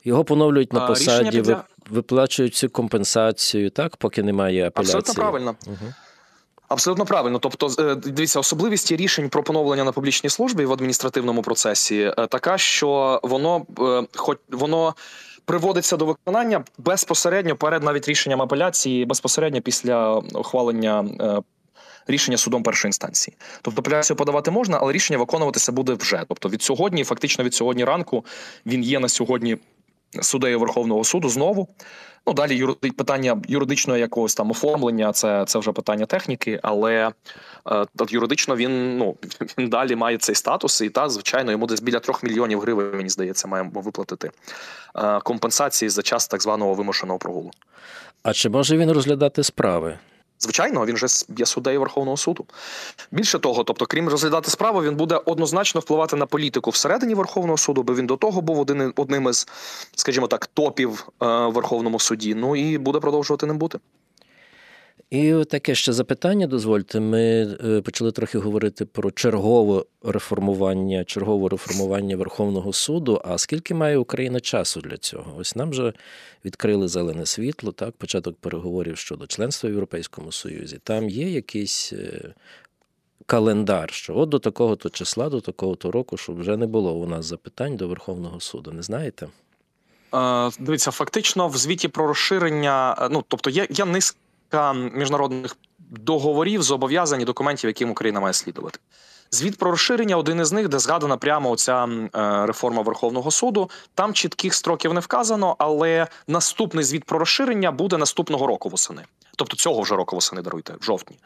Його 0.04 0.24
поновлюють 0.24 0.74
на 0.74 0.88
посаді, 0.88 1.38
підля... 1.38 1.64
виплачують 1.90 2.56
цю 2.56 2.70
компенсацію, 2.70 3.70
так, 3.70 3.98
поки 3.98 4.24
немає 4.24 4.68
апеляції. 4.68 4.98
Абсолютно 4.98 5.24
правильно. 5.24 5.56
Угу. 5.68 5.94
Абсолютно 6.68 7.06
правильно. 7.06 7.40
Тобто, 7.40 7.70
е, 7.80 7.96
дивіться, 7.96 8.40
особливість 8.40 8.92
рішень 8.92 9.30
про 9.30 9.44
поновлення 9.44 9.84
на 9.84 9.92
публічній 9.92 10.30
службі 10.30 10.66
в 10.66 10.74
адміністративному 10.74 11.42
процесі 11.42 12.14
е, 12.18 12.28
така, 12.28 12.58
що 12.58 13.20
воно 13.24 13.66
е, 13.80 14.08
хоч 14.16 14.38
воно. 14.52 14.96
Приводиться 15.46 15.98
до 15.98 16.06
виконання 16.06 16.64
безпосередньо 16.78 17.56
перед 17.56 17.84
навіть 17.84 18.08
рішенням 18.08 18.42
апеляції, 18.42 19.06
безпосередньо 19.06 19.62
після 19.62 20.14
ухвалення 20.16 21.06
рішення 22.08 22.38
судом 22.38 22.64
першої 22.64 22.90
інстанції. 22.90 23.38
Тобто 23.62 23.82
апеляцію 23.82 24.18
подавати 24.18 24.52
можна, 24.52 24.78
але 24.82 24.94
рішення 24.94 25.20
виконуватися 25.20 25.72
буде 25.72 25.94
вже. 25.94 26.24
Тобто 26.28 26.50
від 26.50 26.62
сьогодні, 26.62 27.04
фактично 27.04 27.44
від 27.44 27.54
сьогодні 27.54 27.84
ранку, 27.84 28.26
він 28.66 28.84
є 28.84 29.00
на 29.00 29.10
сьогодні 29.10 29.58
суддею 30.22 30.60
Верховного 30.60 31.04
суду 31.04 31.30
знову. 31.30 31.68
Ну 32.28 32.34
далі 32.34 32.56
юриди, 32.56 32.92
питання 32.92 33.42
юридичного 33.48 33.98
якогось 33.98 34.36
там 34.36 34.52
оформлення, 34.52 35.12
це 35.12 35.46
це 35.48 35.60
вже 35.60 35.72
питання 35.72 36.06
техніки, 36.06 36.60
але 36.64 37.12
е, 37.72 37.86
юридично 38.10 38.56
він 38.56 38.98
ну 38.98 39.16
він 39.58 39.70
далі 39.70 39.96
має 39.96 40.18
цей 40.18 40.36
статус, 40.36 40.82
і 40.82 40.90
та 40.90 41.10
звичайно 41.10 41.52
йому 41.52 41.68
десь 41.68 41.82
біля 41.82 42.00
трьох 42.00 42.24
мільйонів 42.24 42.60
гривень, 42.60 42.98
мені 42.98 43.10
здається, 43.10 43.48
маємо 43.48 43.82
виплатити 43.82 44.32
е, 44.96 45.20
компенсації 45.20 45.90
за 45.90 46.02
час 46.02 46.28
так 46.28 46.42
званого 46.42 46.74
вимушеного 46.74 47.20
прогулу. 47.20 47.52
А 48.24 48.34
чи 48.34 48.50
може 48.50 48.78
він 48.78 48.92
розглядати 48.92 49.44
справи? 49.44 49.98
Звичайно, 50.40 50.86
він 50.86 50.96
вже 50.96 51.08
є 51.38 51.46
суддею 51.46 51.80
Верховного 51.80 52.18
суду. 52.18 52.46
Більше 53.12 53.40
того, 53.40 53.64
тобто, 53.64 53.86
крім 53.86 54.10
розглядати 54.10 54.52
справу, 54.52 54.84
він 54.84 54.96
буде 54.96 55.22
однозначно 55.26 55.82
впливати 55.82 56.16
на 56.16 56.26
політику 56.26 56.70
всередині 56.70 57.16
Верховного 57.16 57.58
суду, 57.58 57.84
бо 57.84 57.96
він 57.96 58.06
до 58.06 58.18
того 58.18 58.42
був 58.42 58.60
один 58.60 58.94
одним 58.96 59.30
із, 59.30 59.48
скажімо 59.96 60.28
так, 60.28 60.46
топів 60.48 61.08
е, 61.22 61.26
Верховному 61.48 62.00
суді. 62.00 62.36
Ну 62.36 62.56
і 62.56 62.78
буде 62.78 63.00
продовжувати 63.00 63.46
ним 63.46 63.58
бути. 63.58 63.80
І 65.10 65.44
таке 65.50 65.76
ще 65.76 65.94
запитання. 65.94 66.48
Дозвольте, 66.48 67.00
ми 67.00 67.22
е, 67.66 67.82
почали 67.82 68.12
трохи 68.12 68.40
говорити 68.40 68.86
про 68.86 69.12
чергове 69.12 69.84
реформування, 70.04 71.04
чергове 71.04 71.50
реформування 71.50 72.18
Верховного 72.18 72.74
суду. 72.74 73.22
А 73.26 73.38
скільки 73.38 73.74
має 73.74 73.98
Україна 73.98 74.40
часу 74.40 74.82
для 74.82 74.98
цього? 74.98 75.36
Ось 75.38 75.56
нам 75.56 75.70
вже 75.70 75.94
відкрили 76.46 76.88
зелене 76.88 77.26
світло, 77.26 77.72
так, 77.72 77.98
початок 77.98 78.38
переговорів 78.38 78.98
щодо 78.98 79.28
членства 79.28 79.70
в 79.70 79.72
Європейському 79.72 80.32
Союзі. 80.32 80.80
Там 80.84 81.10
є 81.10 81.30
якийсь 81.30 81.94
е, 81.94 82.34
календар, 83.26 83.92
що 83.92 84.18
от 84.18 84.30
до 84.30 84.40
такого-то 84.40 84.90
числа, 84.90 85.30
до 85.30 85.42
такого-то 85.42 85.92
року, 85.92 86.18
щоб 86.18 86.40
вже 86.40 86.58
не 86.58 86.68
було 86.68 86.94
у 86.94 87.08
нас 87.08 87.26
запитань 87.26 87.78
до 87.78 87.88
Верховного 87.88 88.40
суду. 88.40 88.72
Не 88.72 88.82
знаєте? 88.82 89.28
Дивіться, 90.60 90.92
фактично 90.92 91.48
в 91.48 91.58
звіті 91.58 91.88
про 91.88 92.08
розширення, 92.08 92.96
е, 93.00 93.10
ну 93.12 93.24
тобто 93.28 93.50
є, 93.50 93.68
є 93.70 93.86
низка 93.86 94.18
міжнародних 94.94 95.58
договорів, 95.80 96.64
зобов'язань 96.64 97.22
і 97.22 97.26
документів, 97.26 97.68
яким 97.68 97.92
Україна 97.92 98.20
має 98.20 98.34
слідувати. 98.34 98.80
Звіт 99.32 99.58
про 99.58 99.72
розширення 99.72 100.16
один 100.16 100.40
із 100.40 100.52
них, 100.52 100.70
де 100.70 100.80
згадана 100.80 101.18
прямо 101.18 101.52
оця 101.52 101.86
е, 101.86 102.10
реформа 102.46 102.82
Верховного 102.82 103.32
суду. 103.32 103.70
Там 103.94 104.14
чітких 104.14 104.54
строків 104.54 104.94
не 104.94 105.00
вказано, 105.00 105.56
але 105.60 106.08
наступний 106.28 106.84
звіт 106.84 107.04
про 107.04 107.20
розширення 107.20 107.72
буде 107.72 107.98
наступного 107.98 108.48
року 108.48 108.70
восени, 108.70 109.02
тобто 109.36 109.56
цього 109.56 109.82
вже 109.82 109.96
року 109.96 110.16
восени 110.16 110.42
даруйте 110.42 110.74
в 110.80 110.84
жовтні, 110.84 111.18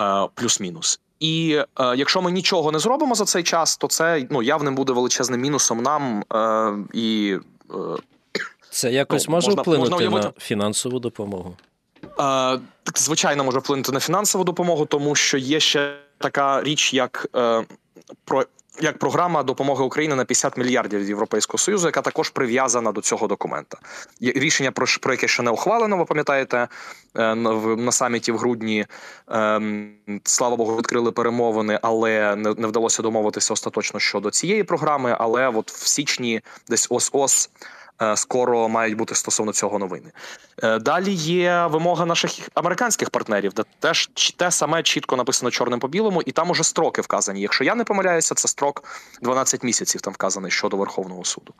е, 0.00 0.28
плюс-мінус. 0.34 1.00
І 1.20 1.60
е, 1.80 1.96
якщо 1.96 2.22
ми 2.22 2.32
нічого 2.32 2.72
не 2.72 2.78
зробимо 2.78 3.14
за 3.14 3.24
цей 3.24 3.42
час, 3.42 3.76
то 3.76 3.86
це 3.86 4.26
ну 4.30 4.42
явним 4.42 4.74
буде 4.74 4.92
величезним 4.92 5.40
мінусом 5.40 5.82
нам 5.82 6.24
е, 6.32 6.98
і 6.98 7.38
е, 7.70 7.74
це 8.70 8.92
якось 8.92 9.28
ну, 9.28 9.34
може 9.34 9.48
можна, 9.48 9.62
вплинути 9.62 10.08
можна 10.08 10.28
на 10.28 10.32
фінансову 10.38 10.98
допомогу. 10.98 11.56
Е, 12.20 12.60
звичайно, 12.94 13.44
може 13.44 13.58
вплинути 13.58 13.92
на 13.92 14.00
фінансову 14.00 14.44
допомогу, 14.44 14.86
тому 14.86 15.14
що 15.14 15.38
є 15.38 15.60
ще 15.60 15.96
така 16.18 16.62
річ, 16.62 16.94
як 16.94 17.26
е, 17.36 17.64
про. 18.24 18.44
Як 18.80 18.98
програма 18.98 19.42
допомоги 19.42 19.84
Україні 19.84 20.14
на 20.14 20.24
50 20.24 20.56
мільярдів 20.56 21.00
від 21.00 21.08
Європейського 21.08 21.58
союзу, 21.58 21.88
яка 21.88 22.00
також 22.00 22.30
прив'язана 22.30 22.92
до 22.92 23.00
цього 23.00 23.26
документа. 23.26 23.78
Рішення 24.20 24.72
про 24.72 24.86
про 25.00 25.12
яке 25.12 25.28
ще 25.28 25.42
не 25.42 25.50
ухвалено. 25.50 25.96
Ви 25.96 26.04
пам'ятаєте 26.04 26.68
е, 27.16 27.34
на 27.34 27.92
саміті 27.92 28.32
в 28.32 28.38
грудні 28.38 28.86
ем, 29.28 29.94
слава 30.24 30.56
Богу, 30.56 30.76
відкрили 30.76 31.12
перемовини, 31.12 31.78
але 31.82 32.36
не, 32.36 32.50
вдалося 32.50 33.02
домовитися 33.02 33.52
остаточно 33.52 34.00
щодо 34.00 34.30
цієї 34.30 34.64
програми. 34.64 35.16
Але 35.18 35.48
от 35.48 35.70
в 35.70 35.86
січні, 35.86 36.40
десь 36.68 36.86
ось 36.90 37.10
ось 37.12 37.50
скоро 38.14 38.68
мають 38.68 38.96
бути 38.96 39.14
стосовно 39.14 39.52
цього 39.52 39.78
новини. 39.78 40.10
Е, 40.62 40.78
далі 40.78 41.12
є 41.12 41.66
вимога 41.70 42.06
наших 42.06 42.30
американських 42.54 43.10
партнерів, 43.10 43.52
де 43.52 43.62
теж 43.78 44.10
те 44.36 44.50
саме 44.50 44.82
чітко 44.82 45.16
написано 45.16 45.50
чорним 45.50 45.80
по 45.80 45.88
білому, 45.88 46.22
і 46.22 46.32
там 46.32 46.50
уже 46.50 46.64
строки 46.64 47.02
вказані. 47.02 47.40
Якщо 47.40 47.64
я 47.64 47.74
не 47.74 47.84
помиляюся, 47.84 48.34
це 48.34 48.48
строк 48.48 48.84
12 49.22 49.62
місяців 49.62 50.00
там 50.00 50.12
вказаний 50.12 50.50
щодо 50.50 50.76
Верховного 50.76 51.24
суду, 51.24 51.54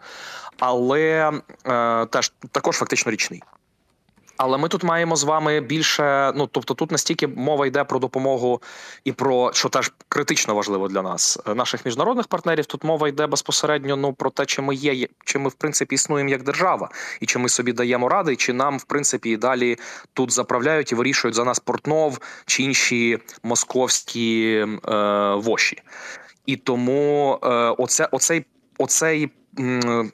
але 0.58 1.32
е, 1.66 2.06
теж 2.06 2.32
також 2.52 2.76
фактично 2.76 3.12
річний. 3.12 3.42
Але 4.36 4.58
ми 4.58 4.68
тут 4.68 4.84
маємо 4.84 5.16
з 5.16 5.24
вами 5.24 5.60
більше. 5.60 6.32
Ну 6.36 6.46
тобто, 6.46 6.74
тут 6.74 6.90
настільки 6.90 7.26
мова 7.26 7.66
йде 7.66 7.84
про 7.84 7.98
допомогу 7.98 8.62
і 9.04 9.12
про 9.12 9.52
що 9.52 9.68
теж 9.68 9.92
критично 10.08 10.54
важливо 10.54 10.88
для 10.88 11.02
нас, 11.02 11.38
е, 11.46 11.54
наших 11.54 11.84
міжнародних 11.84 12.26
партнерів. 12.26 12.66
Тут 12.66 12.84
мова 12.84 13.08
йде 13.08 13.26
безпосередньо 13.26 13.96
ну 13.96 14.12
про 14.12 14.30
те, 14.30 14.46
чи 14.46 14.62
ми 14.62 14.74
є, 14.74 15.08
чи 15.24 15.38
ми 15.38 15.48
в 15.48 15.54
принципі 15.54 15.94
існуємо 15.94 16.30
як 16.30 16.42
держава, 16.42 16.90
і 17.20 17.26
чи 17.26 17.38
ми 17.38 17.48
собі 17.48 17.72
даємо 17.72 18.08
ради, 18.08 18.36
чи 18.36 18.52
нам 18.52 18.78
в 18.78 18.84
принципі 18.84 19.30
і 19.30 19.36
далі 19.36 19.76
тут 20.14 20.32
заправляють 20.32 20.92
і 20.92 20.94
вирішують 20.94 21.34
за 21.34 21.44
нас 21.44 21.58
Портнов 21.58 22.18
чи 22.46 22.62
інші 22.62 23.18
московські 23.42 24.54
е, 24.88 25.34
воші. 25.34 25.82
І 26.46 26.56
тому 26.56 27.38
е, 27.42 27.48
оце, 27.78 28.08
оцей, 28.12 28.44
оцей. 28.78 29.30
М- 29.58 30.12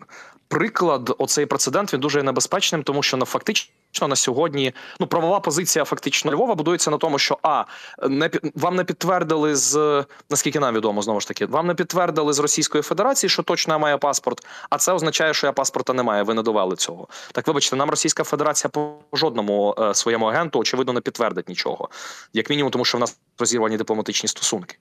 Приклад, 0.51 1.15
оцей 1.19 1.47
прецедент 1.47 1.93
він 1.93 2.01
дуже 2.01 2.23
небезпечним, 2.23 2.83
тому 2.83 3.03
що 3.03 3.17
на 3.17 3.25
фактично 3.25 4.09
на 4.09 4.17
сьогодні 4.17 4.73
ну 5.01 5.07
правова 5.07 5.41
позиція 5.41 5.85
фактично 5.85 6.33
Львова 6.33 6.55
будується 6.55 6.91
на 6.91 6.99
тому, 6.99 7.19
що 7.19 7.39
а 7.43 7.65
не 8.09 8.31
вам 8.55 8.77
не 8.77 8.85
підтвердили 8.85 9.57
з 9.57 10.05
наскільки 10.31 10.61
нам 10.61 10.75
відомо, 10.75 11.03
знову 11.03 11.21
ж 11.21 11.29
таки, 11.29 11.47
вам 11.47 11.67
не 11.67 11.75
підтвердили 11.75 12.33
з 12.33 12.39
Російської 12.39 12.83
Федерації, 12.83 13.31
що 13.31 13.43
точно 13.43 13.75
я 13.75 13.79
маю 13.79 13.99
паспорт. 13.99 14.47
А 14.71 14.79
це 14.79 14.93
означає, 14.93 15.35
що 15.35 15.47
я 15.47 15.53
паспорта 15.53 15.93
не 15.93 16.03
маю. 16.03 16.25
Ви 16.25 16.35
не 16.35 16.43
довели 16.43 16.77
цього. 16.77 17.09
Так, 17.33 17.47
вибачте, 17.47 17.77
нам 17.77 17.91
Російська 17.91 18.25
Федерація 18.25 18.69
по 18.69 18.95
жодному 19.13 19.75
е, 19.79 19.95
своєму 19.95 20.27
агенту 20.27 20.59
очевидно 20.59 20.93
не 20.93 21.01
підтвердить 21.01 21.49
нічого, 21.49 21.89
як 22.33 22.51
мінімум, 22.51 22.73
тому 22.73 22.85
що 22.85 22.99
в 22.99 23.01
нас 23.01 23.19
розірвані 23.39 23.77
дипломатичні 23.77 24.29
стосунки. 24.29 24.79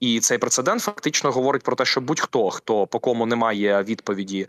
І 0.00 0.20
цей 0.20 0.38
прецедент 0.38 0.82
фактично 0.82 1.30
говорить 1.30 1.62
про 1.62 1.76
те, 1.76 1.84
що 1.84 2.00
будь-хто 2.00 2.50
хто 2.50 2.86
по 2.86 2.98
кому 2.98 3.26
немає 3.26 3.82
відповіді 3.82 4.48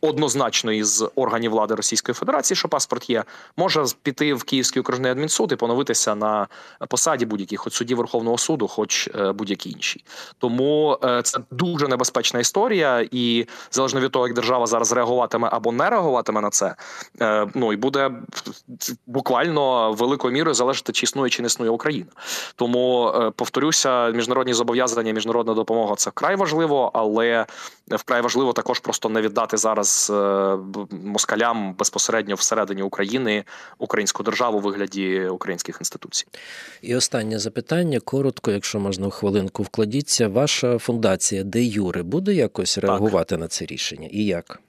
однозначно 0.00 0.72
із 0.72 1.04
органів 1.14 1.50
влади 1.50 1.74
Російської 1.74 2.14
Федерації, 2.14 2.56
що 2.56 2.68
паспорт 2.68 3.10
є, 3.10 3.24
може 3.56 3.84
піти 4.02 4.34
в 4.34 4.42
Київський 4.42 4.80
окружний 4.80 5.12
адмінсуд 5.12 5.52
і 5.52 5.56
поновитися 5.56 6.14
на 6.14 6.46
посаді 6.88 7.26
будь-якій, 7.26 7.56
хоч 7.56 7.72
судді 7.72 7.94
Верховного 7.94 8.38
суду, 8.38 8.68
хоч 8.68 9.08
е, 9.14 9.32
будь-які 9.32 9.70
інші. 9.70 10.04
Тому 10.38 10.98
е, 11.04 11.22
це 11.22 11.40
дуже 11.50 11.88
небезпечна 11.88 12.40
історія, 12.40 13.08
і 13.10 13.46
залежно 13.70 14.00
від 14.00 14.12
того, 14.12 14.26
як 14.26 14.34
держава 14.34 14.66
зараз 14.66 14.92
реагуватиме 14.92 15.48
або 15.52 15.72
не 15.72 15.90
реагуватиме 15.90 16.40
на 16.40 16.50
це, 16.50 16.74
е, 17.20 17.46
ну 17.54 17.72
і 17.72 17.76
буде 17.76 18.10
буквально 19.06 19.92
великою 19.92 20.32
мірою 20.32 20.54
залежати, 20.54 20.92
чи 20.92 21.04
існує 21.04 21.30
чи 21.30 21.42
не 21.42 21.46
існує 21.46 21.70
Україна. 21.70 22.10
Тому 22.56 23.12
повторюся, 23.36 24.10
міжнародні 24.10 24.54
зобов'язання, 24.54 25.12
міжнародна 25.12 25.54
допомога 25.54 25.94
це 25.94 26.10
вкрай 26.10 26.36
важливо, 26.36 26.90
але 26.94 27.46
вкрай 27.90 28.20
важливо 28.20 28.52
також 28.52 28.78
просто 28.78 29.08
не 29.08 29.20
віддати 29.20 29.56
зараз 29.56 29.89
зараз 29.90 30.10
е, 30.90 30.96
москалям 31.04 31.74
безпосередньо 31.74 32.34
всередині 32.34 32.82
України 32.82 33.44
українську 33.78 34.22
державу 34.22 34.58
у 34.58 34.60
вигляді 34.60 35.28
українських 35.30 35.76
інституцій. 35.80 36.26
І 36.82 36.96
останнє 36.96 37.38
запитання 37.38 38.00
коротко, 38.00 38.50
якщо 38.50 38.80
можна 38.80 39.06
в 39.06 39.10
хвилинку 39.10 39.62
вкладіться. 39.62 40.28
Ваша 40.28 40.78
фундація 40.78 41.42
де 41.42 41.62
Юре 41.62 42.02
буде 42.02 42.34
якось 42.34 42.78
реагувати 42.78 43.34
так. 43.34 43.40
на 43.40 43.48
це 43.48 43.64
рішення 43.64 44.08
і 44.10 44.24
як? 44.24 44.60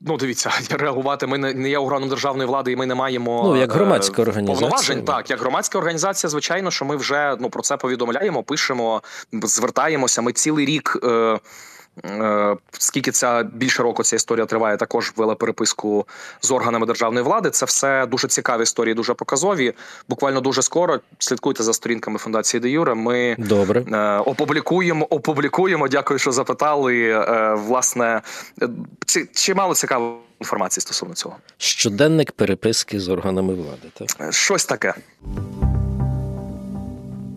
Ну, 0.00 0.16
дивіться, 0.20 0.50
реагувати. 0.70 1.26
Ми 1.26 1.38
не, 1.38 1.54
не 1.54 1.70
є 1.70 1.78
органом 1.78 2.08
державної 2.08 2.48
влади, 2.48 2.72
і 2.72 2.76
ми 2.76 2.86
не 2.86 2.94
маємо 2.94 3.42
ну 3.44 3.56
як 3.56 3.72
громадська 3.72 4.22
організація. 4.22 4.60
повноважень. 4.60 5.04
Так, 5.04 5.30
як 5.30 5.40
громадська 5.40 5.78
організація, 5.78 6.30
звичайно, 6.30 6.70
що 6.70 6.84
ми 6.84 6.96
вже 6.96 7.36
ну 7.40 7.50
про 7.50 7.62
це 7.62 7.76
повідомляємо, 7.76 8.42
пишемо, 8.42 9.02
звертаємося. 9.32 10.22
Ми 10.22 10.32
цілий 10.32 10.66
рік. 10.66 10.98
Е, 12.04 12.56
скільки 12.72 13.10
ця 13.10 13.42
більше 13.42 13.82
року 13.82 14.02
ця 14.02 14.16
історія 14.16 14.46
триває, 14.46 14.76
також 14.76 15.12
вела 15.16 15.34
переписку 15.34 16.06
з 16.40 16.50
органами 16.50 16.86
державної 16.86 17.24
влади. 17.24 17.50
Це 17.50 17.66
все 17.66 18.06
дуже 18.06 18.28
цікаві 18.28 18.62
історії, 18.62 18.94
дуже 18.94 19.14
показові. 19.14 19.72
Буквально 20.08 20.40
дуже 20.40 20.62
скоро 20.62 21.00
слідкуйте 21.18 21.62
за 21.62 21.72
сторінками 21.72 22.18
фундації 22.18 22.60
Де 22.60 22.68
Юре. 22.68 22.94
Ми 22.94 23.36
добре 23.38 23.80
е, 23.92 24.18
опублікуємо. 24.18 25.06
Опублікуємо. 25.10 25.88
Дякую, 25.88 26.18
що 26.18 26.32
запитали. 26.32 27.08
Е, 27.08 27.54
власне, 27.54 28.22
чимало 29.34 29.74
цікавої 29.74 30.12
інформації 30.40 30.82
стосовно 30.82 31.14
цього. 31.14 31.36
Щоденник 31.58 32.32
переписки 32.32 33.00
з 33.00 33.08
органами 33.08 33.54
влади. 33.54 33.88
Так? 33.94 34.32
Щось 34.34 34.64
таке. 34.64 34.94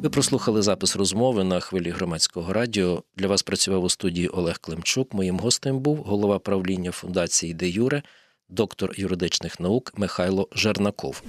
Ви 0.02 0.10
прослухали 0.10 0.62
запис 0.62 0.96
розмови 0.96 1.44
на 1.44 1.60
хвилі 1.60 1.90
громадського 1.90 2.54
радіо. 2.54 3.04
Для 3.18 3.28
вас 3.28 3.44
працював 3.44 3.84
у 3.84 3.90
студії 3.90 4.28
Олег 4.28 4.60
Климчук. 4.60 5.14
Моїм 5.14 5.40
гостем 5.40 5.80
був 5.80 5.98
голова 5.98 6.40
правління 6.40 6.92
фундації 6.92 7.54
Де 7.54 7.70
Юре, 7.70 8.04
доктор 8.50 8.92
юридичних 8.98 9.60
наук 9.60 9.94
Михайло 9.98 10.48
Жернаков. 10.56 11.24